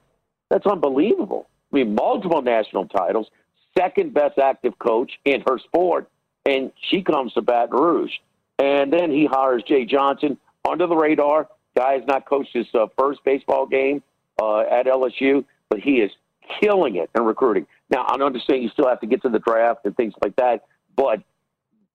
[0.51, 1.49] that's unbelievable.
[1.73, 3.27] I mean, multiple national titles,
[3.77, 6.09] second best active coach in her sport,
[6.47, 8.13] and she comes to Baton Rouge.
[8.59, 10.39] And then he hires Jay Johnson
[10.69, 11.49] under the radar.
[11.77, 14.03] Guy has not coached his uh, first baseball game
[14.41, 16.13] uh, at LSU, but he is
[16.61, 17.67] killing it in recruiting.
[17.91, 20.65] Now, I understand you still have to get to the draft and things like that,
[20.97, 21.23] but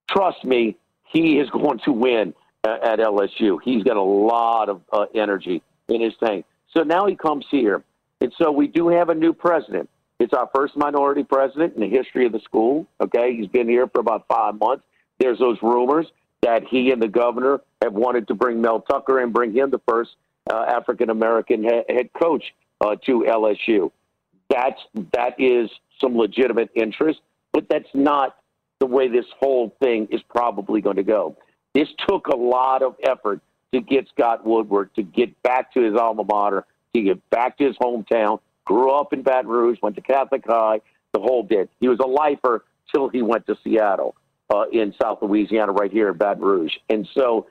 [0.09, 0.77] trust me,
[1.11, 2.33] he is going to win
[2.63, 3.57] uh, at LSU.
[3.63, 6.45] He's got a lot of uh, energy in his tank.
[6.75, 7.83] So now he comes here.
[8.21, 9.89] And so we do have a new president.
[10.19, 12.85] It's our first minority president in the history of the school.
[12.99, 13.35] Okay.
[13.35, 14.83] He's been here for about five months.
[15.19, 16.07] There's those rumors
[16.41, 19.81] that he and the governor have wanted to bring Mel Tucker and bring him the
[19.87, 20.11] first
[20.51, 22.43] uh, African American he- head coach
[22.81, 23.91] uh, to LSU.
[24.49, 24.79] That's
[25.13, 25.69] that is
[26.01, 27.19] some legitimate interest,
[27.53, 28.37] but that's not
[28.79, 31.35] the way this whole thing is probably going to go.
[31.73, 33.41] This took a lot of effort
[33.73, 37.65] to get Scott Woodward to get back to his alma mater, to get back to
[37.65, 38.39] his hometown.
[38.65, 40.81] Grew up in Baton Rouge, went to Catholic High,
[41.13, 41.69] the whole bit.
[41.79, 44.15] He was a lifer till he went to Seattle
[44.53, 46.73] uh, in South Louisiana, right here in Baton Rouge.
[46.89, 47.47] And so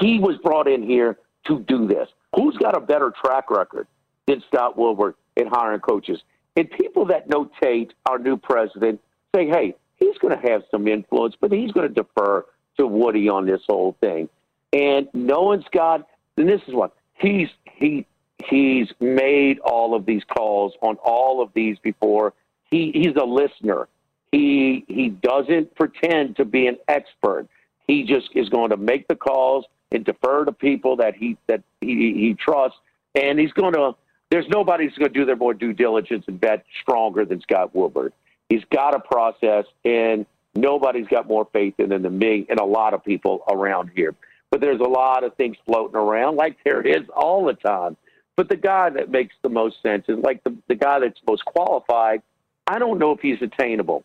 [0.00, 2.08] he was brought in here to do this.
[2.34, 3.86] Who's got a better track record
[4.26, 6.20] than Scott Woodward in hiring coaches?
[6.56, 9.00] And people that know Tate, our new president,
[9.34, 12.44] say, hey, he's going to have some influence, but he's going to defer
[12.78, 14.28] to Woody on this whole thing.
[14.72, 16.06] And no one's got,
[16.36, 18.06] and this is what he's he
[18.48, 22.34] he's made all of these calls on all of these before.
[22.70, 23.88] He he's a listener.
[24.32, 27.48] He he doesn't pretend to be an expert.
[27.86, 31.62] He just is going to make the calls and defer to people that he that
[31.80, 32.78] he, he trusts,
[33.14, 33.94] and he's going to.
[34.30, 37.74] There's nobody who's going to do their more due diligence and bet stronger than Scott
[37.74, 38.12] Woodward.
[38.48, 42.64] He's got a process, and nobody's got more faith in him than me and a
[42.64, 44.14] lot of people around here.
[44.50, 47.96] But there's a lot of things floating around, like there is all the time.
[48.36, 51.44] But the guy that makes the most sense is like the, the guy that's most
[51.44, 52.22] qualified.
[52.66, 54.04] I don't know if he's attainable.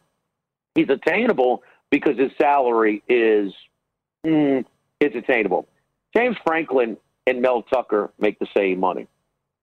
[0.73, 3.53] He's attainable because his salary is
[4.25, 4.63] mm,
[4.99, 5.67] it's attainable.
[6.15, 6.97] James Franklin
[7.27, 9.07] and Mel Tucker make the same money.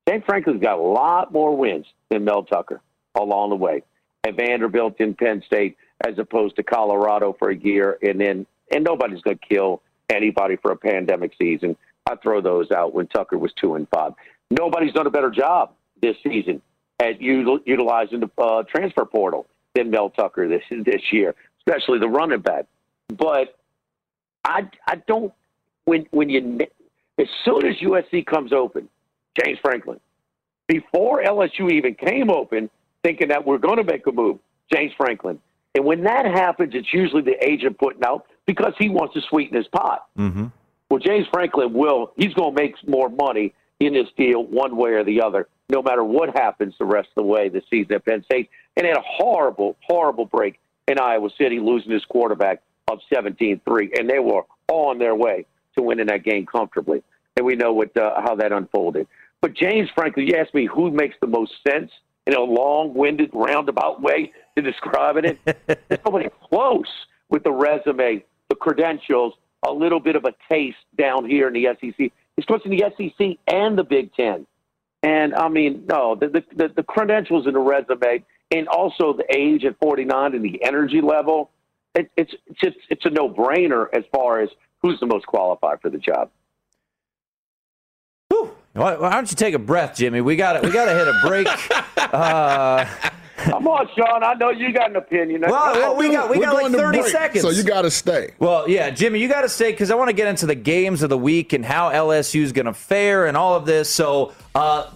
[0.09, 2.81] James Franklin's got a lot more wins than Mel Tucker
[3.15, 3.83] along the way.
[4.27, 8.85] At Vanderbilt in Penn State, as opposed to Colorado for a year, and then and
[8.85, 11.77] nobody's going to kill anybody for a pandemic season.
[12.07, 14.13] I throw those out when Tucker was two and five.
[14.51, 16.63] Nobody's done a better job this season
[17.01, 22.09] at util- utilizing the uh, transfer portal than Mel Tucker this this year, especially the
[22.09, 22.65] running back.
[23.09, 23.59] But
[24.43, 25.35] I I don't
[25.85, 26.61] when when you
[27.19, 28.89] as soon as USC comes open,
[29.45, 30.01] James Franklin,
[30.67, 32.71] before LSU even came open,
[33.03, 34.39] thinking that we're going to make a move,
[34.73, 35.39] James Franklin.
[35.75, 39.57] And when that happens, it's usually the agent putting out because he wants to sweeten
[39.57, 40.07] his pot.
[40.19, 40.47] Mm-hmm.
[40.91, 44.91] Well, James Franklin will, he's going to make more money in this deal one way
[44.91, 48.05] or the other, no matter what happens the rest of the way this season at
[48.05, 48.51] Penn State.
[48.77, 53.93] And had a horrible, horrible break in Iowa City, losing his quarterback of 17 3.
[53.99, 57.03] And they were on their way to winning that game comfortably.
[57.37, 59.07] And we know what uh, how that unfolded.
[59.41, 61.91] But James Franklin, you asked me who makes the most sense
[62.27, 65.39] in a long winded, roundabout way to describing it.
[65.45, 66.89] There's nobody close
[67.31, 69.35] with the resume, the credentials,
[69.67, 72.13] a little bit of a taste down here in the SEC.
[72.37, 74.47] He's coaching the SEC and the Big Ten.
[75.03, 79.65] And I mean, no, the, the, the, credentials in the resume and also the age
[79.65, 81.51] at 49 and the energy level,
[81.95, 84.49] it, it's, it's, just, it's a no brainer as far as
[84.83, 86.31] who's the most qualified for the job.
[88.79, 90.21] Why, why don't you take a breath, Jimmy?
[90.21, 91.49] We got we got to hit a break.
[92.15, 92.85] uh,
[93.39, 94.23] Come on, Sean.
[94.25, 95.43] I know you got an opinion.
[95.43, 97.43] Well, well, we got we We're got like 30 break, seconds.
[97.43, 98.35] So you got to stay.
[98.39, 101.03] Well, yeah, Jimmy, you got to stay because I want to get into the games
[101.03, 103.93] of the week and how LSU is going to fare and all of this.
[103.93, 104.91] So, uh,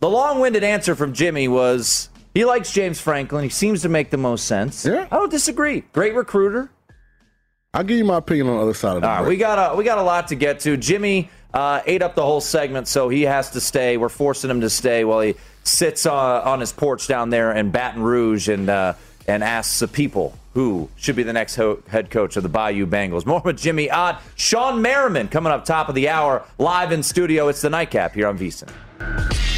[0.00, 3.42] the long-winded answer from Jimmy was he likes James Franklin.
[3.42, 4.84] He seems to make the most sense.
[4.86, 5.08] Yeah.
[5.10, 5.80] I don't disagree.
[5.92, 6.70] Great recruiter.
[7.74, 9.30] I'll give you my opinion on the other side of the All right, break.
[9.30, 10.76] we got a we got a lot to get to.
[10.76, 13.96] Jimmy uh, ate up the whole segment, so he has to stay.
[13.96, 15.34] We're forcing him to stay while he
[15.64, 18.94] sits uh, on his porch down there in Baton Rouge and uh,
[19.26, 22.86] and asks the people who should be the next ho- head coach of the Bayou
[22.86, 23.26] Bengals.
[23.26, 27.48] More with Jimmy Ott, Sean Merriman coming up top of the hour, live in studio.
[27.48, 29.57] It's the nightcap here on VSiN.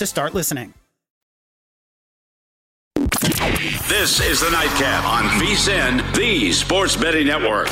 [0.01, 0.73] to start listening.
[3.87, 7.67] This is the Nightcap on VSIN, the Sports Betting Network.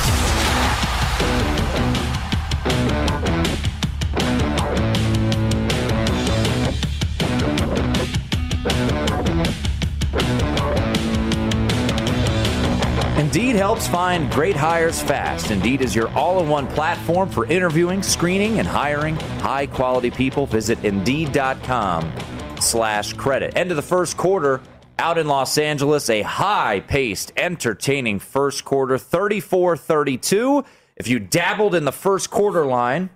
[13.30, 15.52] Indeed helps find great hires fast.
[15.52, 20.46] Indeed is your all in one platform for interviewing, screening, and hiring high quality people.
[20.46, 22.12] Visit Indeed.com
[22.60, 23.56] slash credit.
[23.56, 24.60] End of the first quarter
[24.98, 26.10] out in Los Angeles.
[26.10, 30.64] A high paced, entertaining first quarter 34 32.
[30.96, 33.10] If you dabbled in the first quarter line,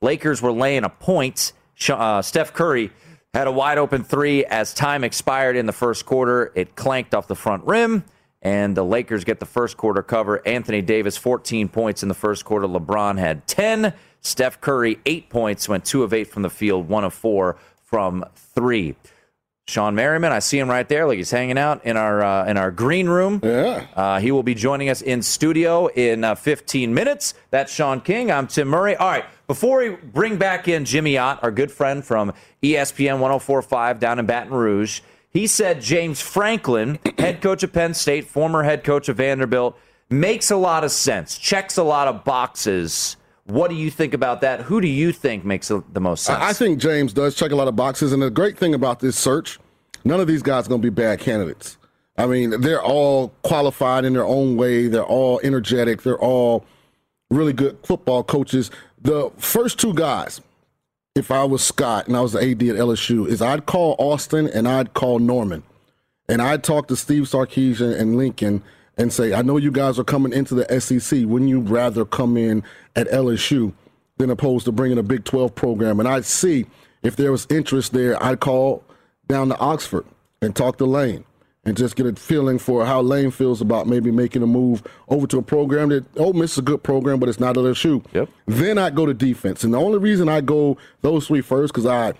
[0.00, 1.52] Lakers were laying a point.
[1.90, 2.90] Uh, Steph Curry
[3.34, 6.52] had a wide open three as time expired in the first quarter.
[6.54, 8.04] It clanked off the front rim
[8.42, 10.46] and the Lakers get the first quarter cover.
[10.46, 12.66] Anthony Davis, 14 points in the first quarter.
[12.66, 13.92] LeBron had 10.
[14.20, 18.24] Steph Curry, 8 points, went 2 of 8 from the field, 1 of 4 from
[18.34, 18.96] 3.
[19.68, 22.56] Sean Merriman, I see him right there, like he's hanging out in our uh, in
[22.56, 23.38] our green room.
[23.44, 27.34] Yeah, uh, he will be joining us in studio in uh, 15 minutes.
[27.50, 28.30] That's Sean King.
[28.30, 28.96] I'm Tim Murray.
[28.96, 32.32] All right, before we bring back in Jimmy Ott, our good friend from
[32.62, 38.26] ESPN 104.5 down in Baton Rouge, he said James Franklin, head coach of Penn State,
[38.26, 39.78] former head coach of Vanderbilt,
[40.10, 44.42] makes a lot of sense, checks a lot of boxes What do you think about
[44.42, 44.62] that?
[44.62, 46.42] Who do you think makes the most sense?
[46.42, 49.16] I think James does check a lot of boxes, and the great thing about this
[49.18, 49.58] search,
[50.04, 51.78] none of these guys are going to be bad candidates.
[52.18, 54.88] I mean, they're all qualified in their own way.
[54.88, 56.02] They're all energetic.
[56.02, 56.66] They're all
[57.30, 58.70] really good football coaches.
[59.00, 60.40] The first two guys,
[61.18, 64.46] if I was Scott and I was the AD at LSU, is I'd call Austin
[64.46, 65.64] and I'd call Norman,
[66.28, 68.62] and I'd talk to Steve Sarkisian and Lincoln
[68.96, 71.24] and say, I know you guys are coming into the SEC.
[71.24, 72.62] Wouldn't you rather come in
[72.94, 73.72] at LSU
[74.16, 75.98] than opposed to bringing a Big 12 program?
[75.98, 76.66] And I'd see
[77.02, 78.20] if there was interest there.
[78.22, 78.84] I'd call
[79.28, 80.06] down to Oxford
[80.40, 81.24] and talk to Lane
[81.68, 85.26] and just get a feeling for how Lane feels about maybe making a move over
[85.26, 88.02] to a program that Ole Miss is a good program, but it's not LSU.
[88.14, 88.30] Yep.
[88.46, 91.84] Then I go to defense, and the only reason I go those three first because
[91.84, 92.14] I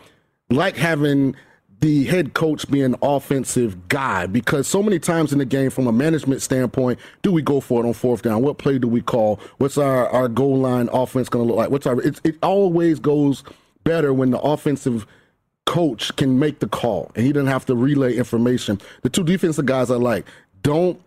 [0.51, 1.35] like having
[1.81, 5.87] the head coach being an offensive guy because so many times in the game from
[5.87, 9.01] a management standpoint do we go for it on fourth down what play do we
[9.01, 12.37] call what's our, our goal line offense going to look like what's our it, it
[12.43, 13.45] always goes
[13.85, 15.07] better when the offensive
[15.69, 19.67] coach can make the call and he doesn't have to relay information the two defensive
[19.67, 20.25] guys i like
[20.63, 20.99] don't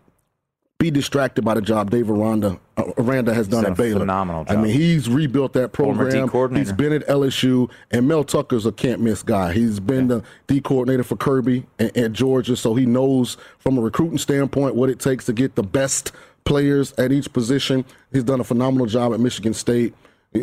[0.82, 4.00] be distracted by the job Dave Aranda, uh, Aranda has done done at a Baylor.
[4.00, 6.28] phenomenal I mean, he's rebuilt that program.
[6.56, 9.52] He's been at LSU, and Mel Tucker's a can't miss guy.
[9.52, 13.80] He's been the D coordinator for Kirby and, and Georgia, so he knows from a
[13.80, 16.10] recruiting standpoint what it takes to get the best
[16.44, 17.84] players at each position.
[18.12, 19.94] He's done a phenomenal job at Michigan State,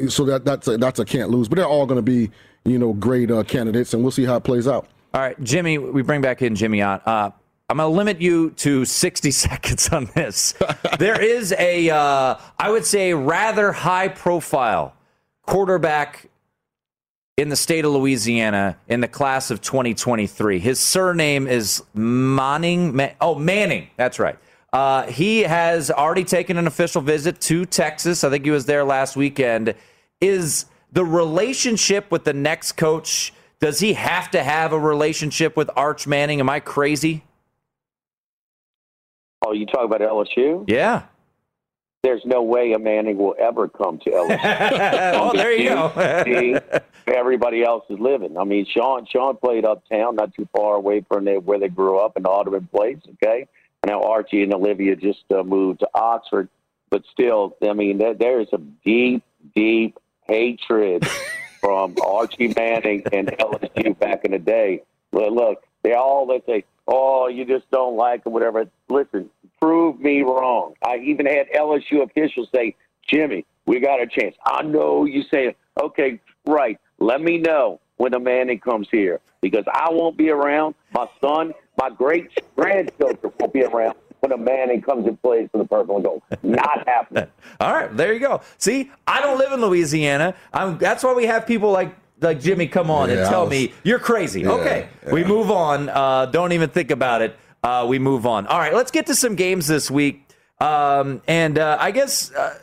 [0.07, 1.49] so that that's a, that's a can't lose.
[1.49, 2.31] But they're all going to be
[2.65, 4.87] you know great uh, candidates, and we'll see how it plays out.
[5.13, 7.01] All right, Jimmy, we bring back in Jimmy on.
[7.05, 7.31] Uh,
[7.69, 10.55] I'm going to limit you to 60 seconds on this.
[10.97, 14.95] there is a, uh, I would say, rather high profile
[15.43, 16.29] quarterback
[17.37, 20.59] in the state of Louisiana in the class of 2023.
[20.59, 22.95] His surname is Manning.
[22.95, 23.89] Ma- oh, Manning.
[23.97, 24.37] That's right.
[24.73, 28.23] Uh, he has already taken an official visit to Texas.
[28.23, 29.73] I think he was there last weekend.
[30.21, 33.33] Is the relationship with the next coach?
[33.59, 36.39] Does he have to have a relationship with Arch Manning?
[36.39, 37.23] Am I crazy?
[39.45, 40.65] Oh, you talk about LSU?
[40.67, 41.03] Yeah.
[42.01, 44.39] There's no way a Manning will ever come to LSU.
[45.15, 46.61] oh, there you go.
[47.07, 48.37] Everybody else is living.
[48.37, 52.15] I mean, Sean Sean played uptown, not too far away from where they grew up
[52.15, 52.99] in Audubon Place.
[53.15, 53.47] Okay,
[53.85, 56.47] now Archie and Olivia just uh, moved to Oxford,
[56.89, 59.23] but still, I mean, there, there is a deep,
[59.53, 59.97] deep
[60.29, 61.05] hatred
[61.59, 64.83] from Archie Manning and LSU back in the day.
[65.11, 69.99] But look, they all they say, "Oh, you just don't like it, whatever." Listen, prove
[69.99, 70.75] me wrong.
[70.85, 72.75] I even had LSU officials say,
[73.07, 78.11] "Jimmy, we got a chance." I know you say, "Okay, right." Let me know when
[78.11, 80.75] the Manning comes here because I won't be around.
[80.93, 85.47] My son, my great grandchildren won't be around when a man Manning comes and plays
[85.51, 86.21] for the purple and gold.
[86.43, 87.27] Not happening.
[87.59, 88.41] All right, there you go.
[88.57, 90.35] See, I don't live in Louisiana.
[90.53, 93.73] I'm, that's why we have people like like Jimmy come on and tell was- me
[93.83, 94.41] you're crazy.
[94.41, 95.87] Yeah, okay, we move on.
[95.89, 97.37] Uh, don't even think about it.
[97.63, 98.47] Uh, we move on.
[98.47, 100.25] All right, let's get to some games this week.
[100.59, 102.57] Um, and uh, I guess uh,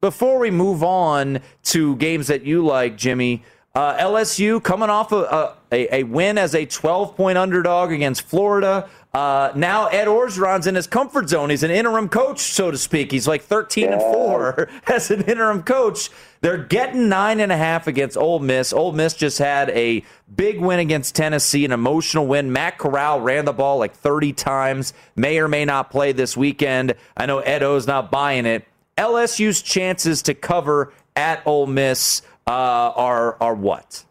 [0.00, 3.44] before we move on to games that you like, Jimmy,
[3.76, 8.88] uh, LSU coming off a, a, a win as a 12 point underdog against Florida.
[9.16, 11.48] Uh, now Ed Orgeron's in his comfort zone.
[11.48, 13.10] He's an interim coach, so to speak.
[13.10, 16.10] He's like 13 and four as an interim coach.
[16.42, 18.74] They're getting nine and a half against Ole Miss.
[18.74, 20.04] Ole Miss just had a
[20.36, 22.52] big win against Tennessee, an emotional win.
[22.52, 24.92] Matt Corral ran the ball like 30 times.
[25.14, 26.92] May or may not play this weekend.
[27.16, 28.68] I know Ed O's not buying it.
[28.98, 34.04] LSU's chances to cover at Ole Miss uh, are are what?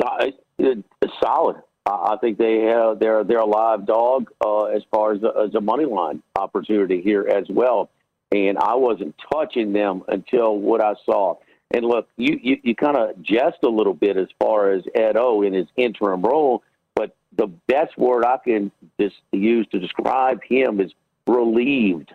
[0.00, 0.30] Uh,
[0.60, 1.56] it's solid.
[1.92, 5.54] I think they have, they're they're a live dog uh, as far as a, as
[5.54, 7.90] a money line opportunity here as well.
[8.32, 11.36] And I wasn't touching them until what I saw.
[11.72, 15.16] And look, you you, you kind of jest a little bit as far as Ed
[15.16, 16.62] O in his interim role,
[16.94, 18.70] but the best word I can
[19.00, 20.92] just use to describe him is
[21.26, 22.12] relieved.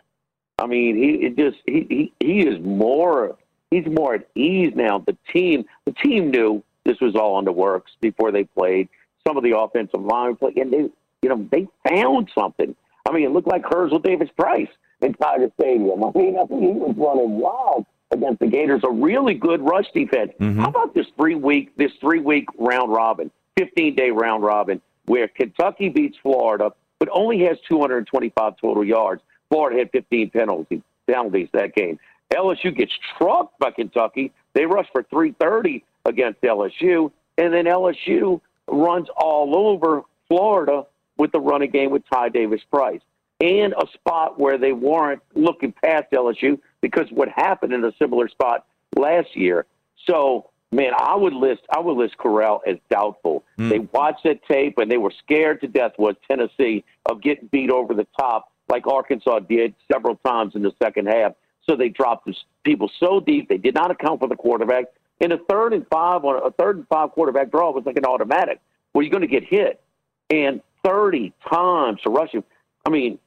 [0.57, 3.37] I mean, he just he, he he is more
[3.71, 4.99] he's more at ease now.
[4.99, 8.89] The team the team knew this was all in the works before they played.
[9.27, 10.89] Some of the offensive line play, and they
[11.21, 12.75] you know they found something.
[13.07, 14.67] I mean, it looked like hers with Davis Price
[15.01, 16.03] in Tiger Stadium.
[16.03, 18.81] I mean, I think he was running wild against the Gators.
[18.83, 20.31] A really good rush defense.
[20.39, 20.59] Mm-hmm.
[20.59, 25.27] How about this three week this three week round robin, fifteen day round robin, where
[25.27, 29.21] Kentucky beats Florida, but only has 225 total yards.
[29.49, 31.99] Florida had 15 penalties penalties that game.
[32.33, 34.31] LSU gets trucked by Kentucky.
[34.53, 40.85] They rush for 330 against LSU, and then LSU runs all over Florida
[41.17, 43.01] with the running game with Ty Davis Price.
[43.41, 48.29] And a spot where they weren't looking past LSU because what happened in a similar
[48.29, 49.65] spot last year.
[50.07, 53.43] So, man, I would list I would list Corral as doubtful.
[53.57, 53.69] Hmm.
[53.69, 57.69] They watched that tape and they were scared to death was Tennessee of getting beat
[57.69, 61.33] over the top like Arkansas did several times in the second half.
[61.67, 64.85] So they dropped the people so deep they did not account for the quarterback.
[65.19, 68.05] In a third and five on a third and five quarterback draw was like an
[68.05, 68.59] automatic
[68.91, 69.81] where you're going to get hit
[70.29, 72.43] and 30 times to rush him.
[72.85, 73.19] I mean,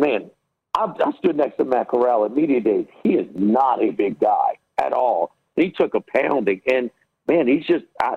[0.00, 0.30] man,
[0.76, 2.86] I, I stood next to Matt Corral at media days.
[3.02, 5.34] He is not a big guy at all.
[5.56, 6.90] He took a pounding, and
[7.26, 7.84] man, he's just.
[8.00, 8.16] I,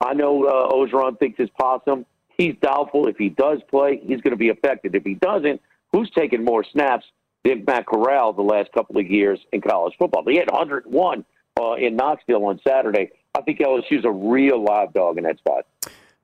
[0.00, 2.04] I know uh, Orgeron thinks it's possum.
[2.36, 3.06] He's doubtful.
[3.06, 4.94] If he does play, he's going to be affected.
[4.94, 5.60] If he doesn't,
[5.92, 7.06] who's taking more snaps
[7.44, 10.24] than Matt Corral the last couple of years in college football?
[10.26, 11.24] He had 101
[11.60, 13.10] uh, in Knoxville on Saturday.
[13.34, 15.66] I think LSU's a real live dog in that spot.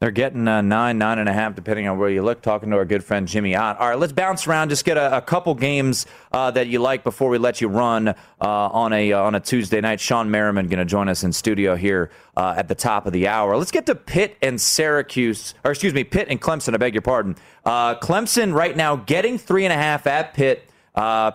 [0.01, 2.41] They're getting uh, nine, nine and a half, depending on where you look.
[2.41, 3.81] Talking to our good friend Jimmy Ott.
[3.81, 4.68] All right, let's bounce around.
[4.68, 8.07] Just get a, a couple games uh, that you like before we let you run
[8.07, 9.99] uh, on a uh, on a Tuesday night.
[9.99, 13.26] Sean Merriman going to join us in studio here uh, at the top of the
[13.26, 13.57] hour.
[13.57, 16.74] Let's get to Pitt and Syracuse, or excuse me, Pitt and Clemson.
[16.74, 17.35] I beg your pardon.
[17.64, 20.70] Uh, Clemson right now getting three and a half at Pitt.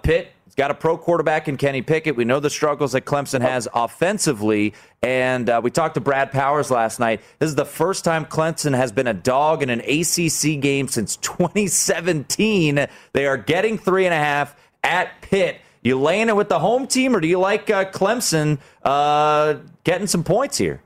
[0.04, 2.16] Pitt He's got a pro quarterback in Kenny Pickett.
[2.16, 4.76] We know the struggles that Clemson has offensively.
[5.02, 7.22] And uh, we talked to Brad Powers last night.
[7.40, 11.16] This is the first time Clemson has been a dog in an ACC game since
[11.18, 12.86] 2017.
[13.14, 15.58] They are getting three and a half at Pitt.
[15.82, 20.06] You laying it with the home team, or do you like uh, Clemson uh, getting
[20.06, 20.84] some points here?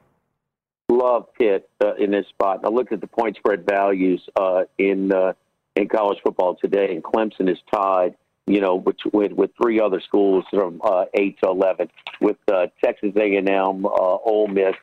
[0.87, 2.61] Love Pitt uh, in this spot.
[2.63, 5.33] I looked at the point spread values uh, in uh,
[5.75, 8.15] in college football today, and Clemson is tied
[8.47, 11.89] you know, with with, three other schools from uh, eight to eleven,
[12.21, 14.73] with uh, Texas A&M, uh, Ole Miss,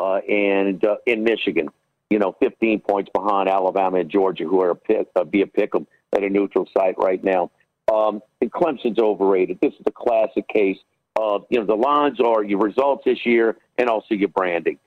[0.00, 1.68] uh, and uh, in Michigan.
[2.10, 5.46] You know, 15 points behind Alabama and Georgia, who are a pick, uh, be a
[5.46, 7.50] pick 'em at a neutral site right now.
[7.92, 9.58] Um, and Clemson's overrated.
[9.60, 10.78] This is a classic case
[11.16, 14.78] of you know the lines are your results this year and also your branding.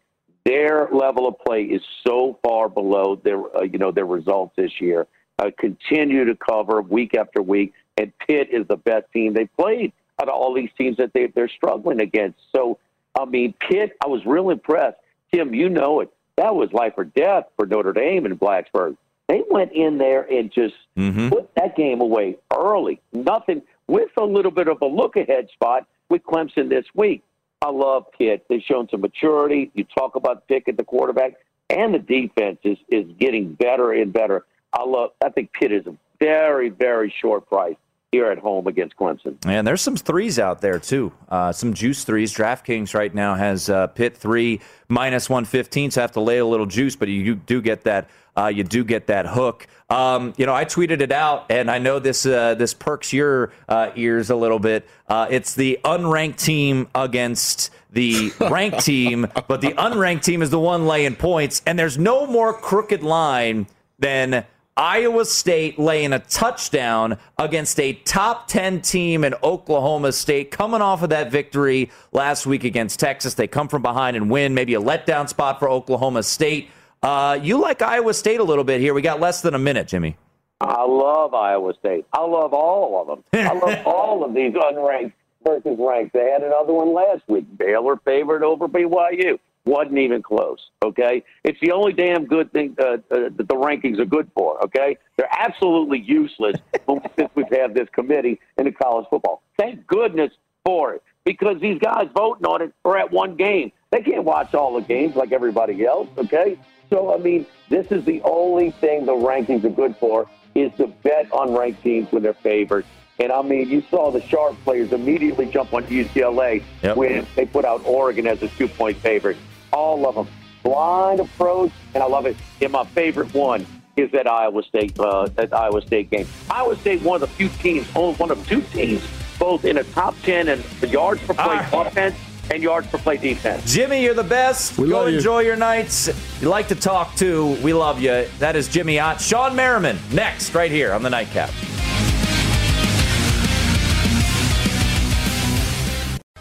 [0.45, 4.79] Their level of play is so far below their uh, you know their results this
[4.79, 5.07] year.
[5.39, 9.91] Uh, continue to cover week after week and Pitt is the best team they played
[10.21, 12.39] out of all these teams that they, they're struggling against.
[12.55, 12.79] So,
[13.19, 14.97] I mean, Pitt, I was real impressed.
[15.33, 16.11] Tim, you know it.
[16.37, 18.97] That was life or death for Notre Dame and Blacksburg.
[19.27, 21.29] They went in there and just mm-hmm.
[21.29, 23.01] put that game away early.
[23.11, 27.23] Nothing with a little bit of a look ahead spot with Clemson this week.
[27.61, 28.45] I love Pitt.
[28.49, 29.71] They've shown some maturity.
[29.73, 31.33] You talk about Pitt at the quarterback,
[31.69, 34.45] and the defense is, is getting better and better.
[34.71, 35.11] I love.
[35.23, 37.75] I think Pitt is a very, very short price
[38.13, 39.35] here at home against Clemson.
[39.45, 41.11] And there's some threes out there too.
[41.27, 42.33] Uh, some juice threes.
[42.33, 46.37] DraftKings right now has uh, Pitt three minus one fifteen, so I have to lay
[46.37, 48.09] a little juice, but you do get that.
[48.37, 49.67] Uh, you do get that hook.
[49.89, 53.51] Um, you know, I tweeted it out, and I know this uh, this perks your
[53.67, 54.87] uh, ears a little bit.
[55.09, 60.59] Uh, it's the unranked team against the ranked team, but the unranked team is the
[60.59, 63.67] one laying points, and there's no more crooked line
[63.99, 64.45] than
[64.77, 71.01] Iowa State laying a touchdown against a top 10 team in Oklahoma State, coming off
[71.01, 73.33] of that victory last week against Texas.
[73.33, 76.69] They come from behind and win, maybe a letdown spot for Oklahoma State.
[77.01, 78.93] Uh, you like Iowa State a little bit here.
[78.93, 80.15] We got less than a minute, Jimmy.
[80.61, 82.05] I love Iowa State.
[82.13, 83.23] I love all of them.
[83.33, 85.13] I love all of these unranked
[85.43, 86.13] versus ranked.
[86.13, 87.45] They had another one last week.
[87.57, 90.59] Baylor favored over BYU wasn't even close.
[90.83, 94.63] Okay, it's the only damn good thing uh, uh, that the rankings are good for.
[94.63, 96.57] Okay, they're absolutely useless
[97.17, 99.43] since we've had this committee in the college football.
[99.57, 100.31] Thank goodness
[100.65, 103.71] for it because these guys voting on it are at one game.
[103.91, 106.07] They can't watch all the games like everybody else.
[106.17, 106.57] Okay,
[106.89, 110.87] so I mean, this is the only thing the rankings are good for is to
[110.87, 112.85] bet on ranked teams when they're favored.
[113.19, 116.95] And I mean, you saw the sharp players immediately jump on UCLA yep.
[116.95, 119.37] when they put out Oregon as a two point favorite
[119.71, 120.27] all of them.
[120.63, 122.35] Blind approach, and I love it.
[122.61, 123.65] And my favorite one
[123.95, 126.27] is that Iowa State uh, that Iowa State game.
[126.49, 129.03] Iowa State, one of the few teams, only one of two teams,
[129.39, 131.87] both in a top ten and yards per play right.
[131.87, 132.15] offense
[132.51, 133.73] and yards per play defense.
[133.73, 134.77] Jimmy, you're the best.
[134.77, 135.47] We Go love enjoy you.
[135.47, 136.09] your nights.
[136.41, 137.57] You like to talk too.
[137.63, 138.27] We love you.
[138.39, 139.21] That is Jimmy Ott.
[139.21, 141.49] Sean Merriman next, right here on the Nightcap.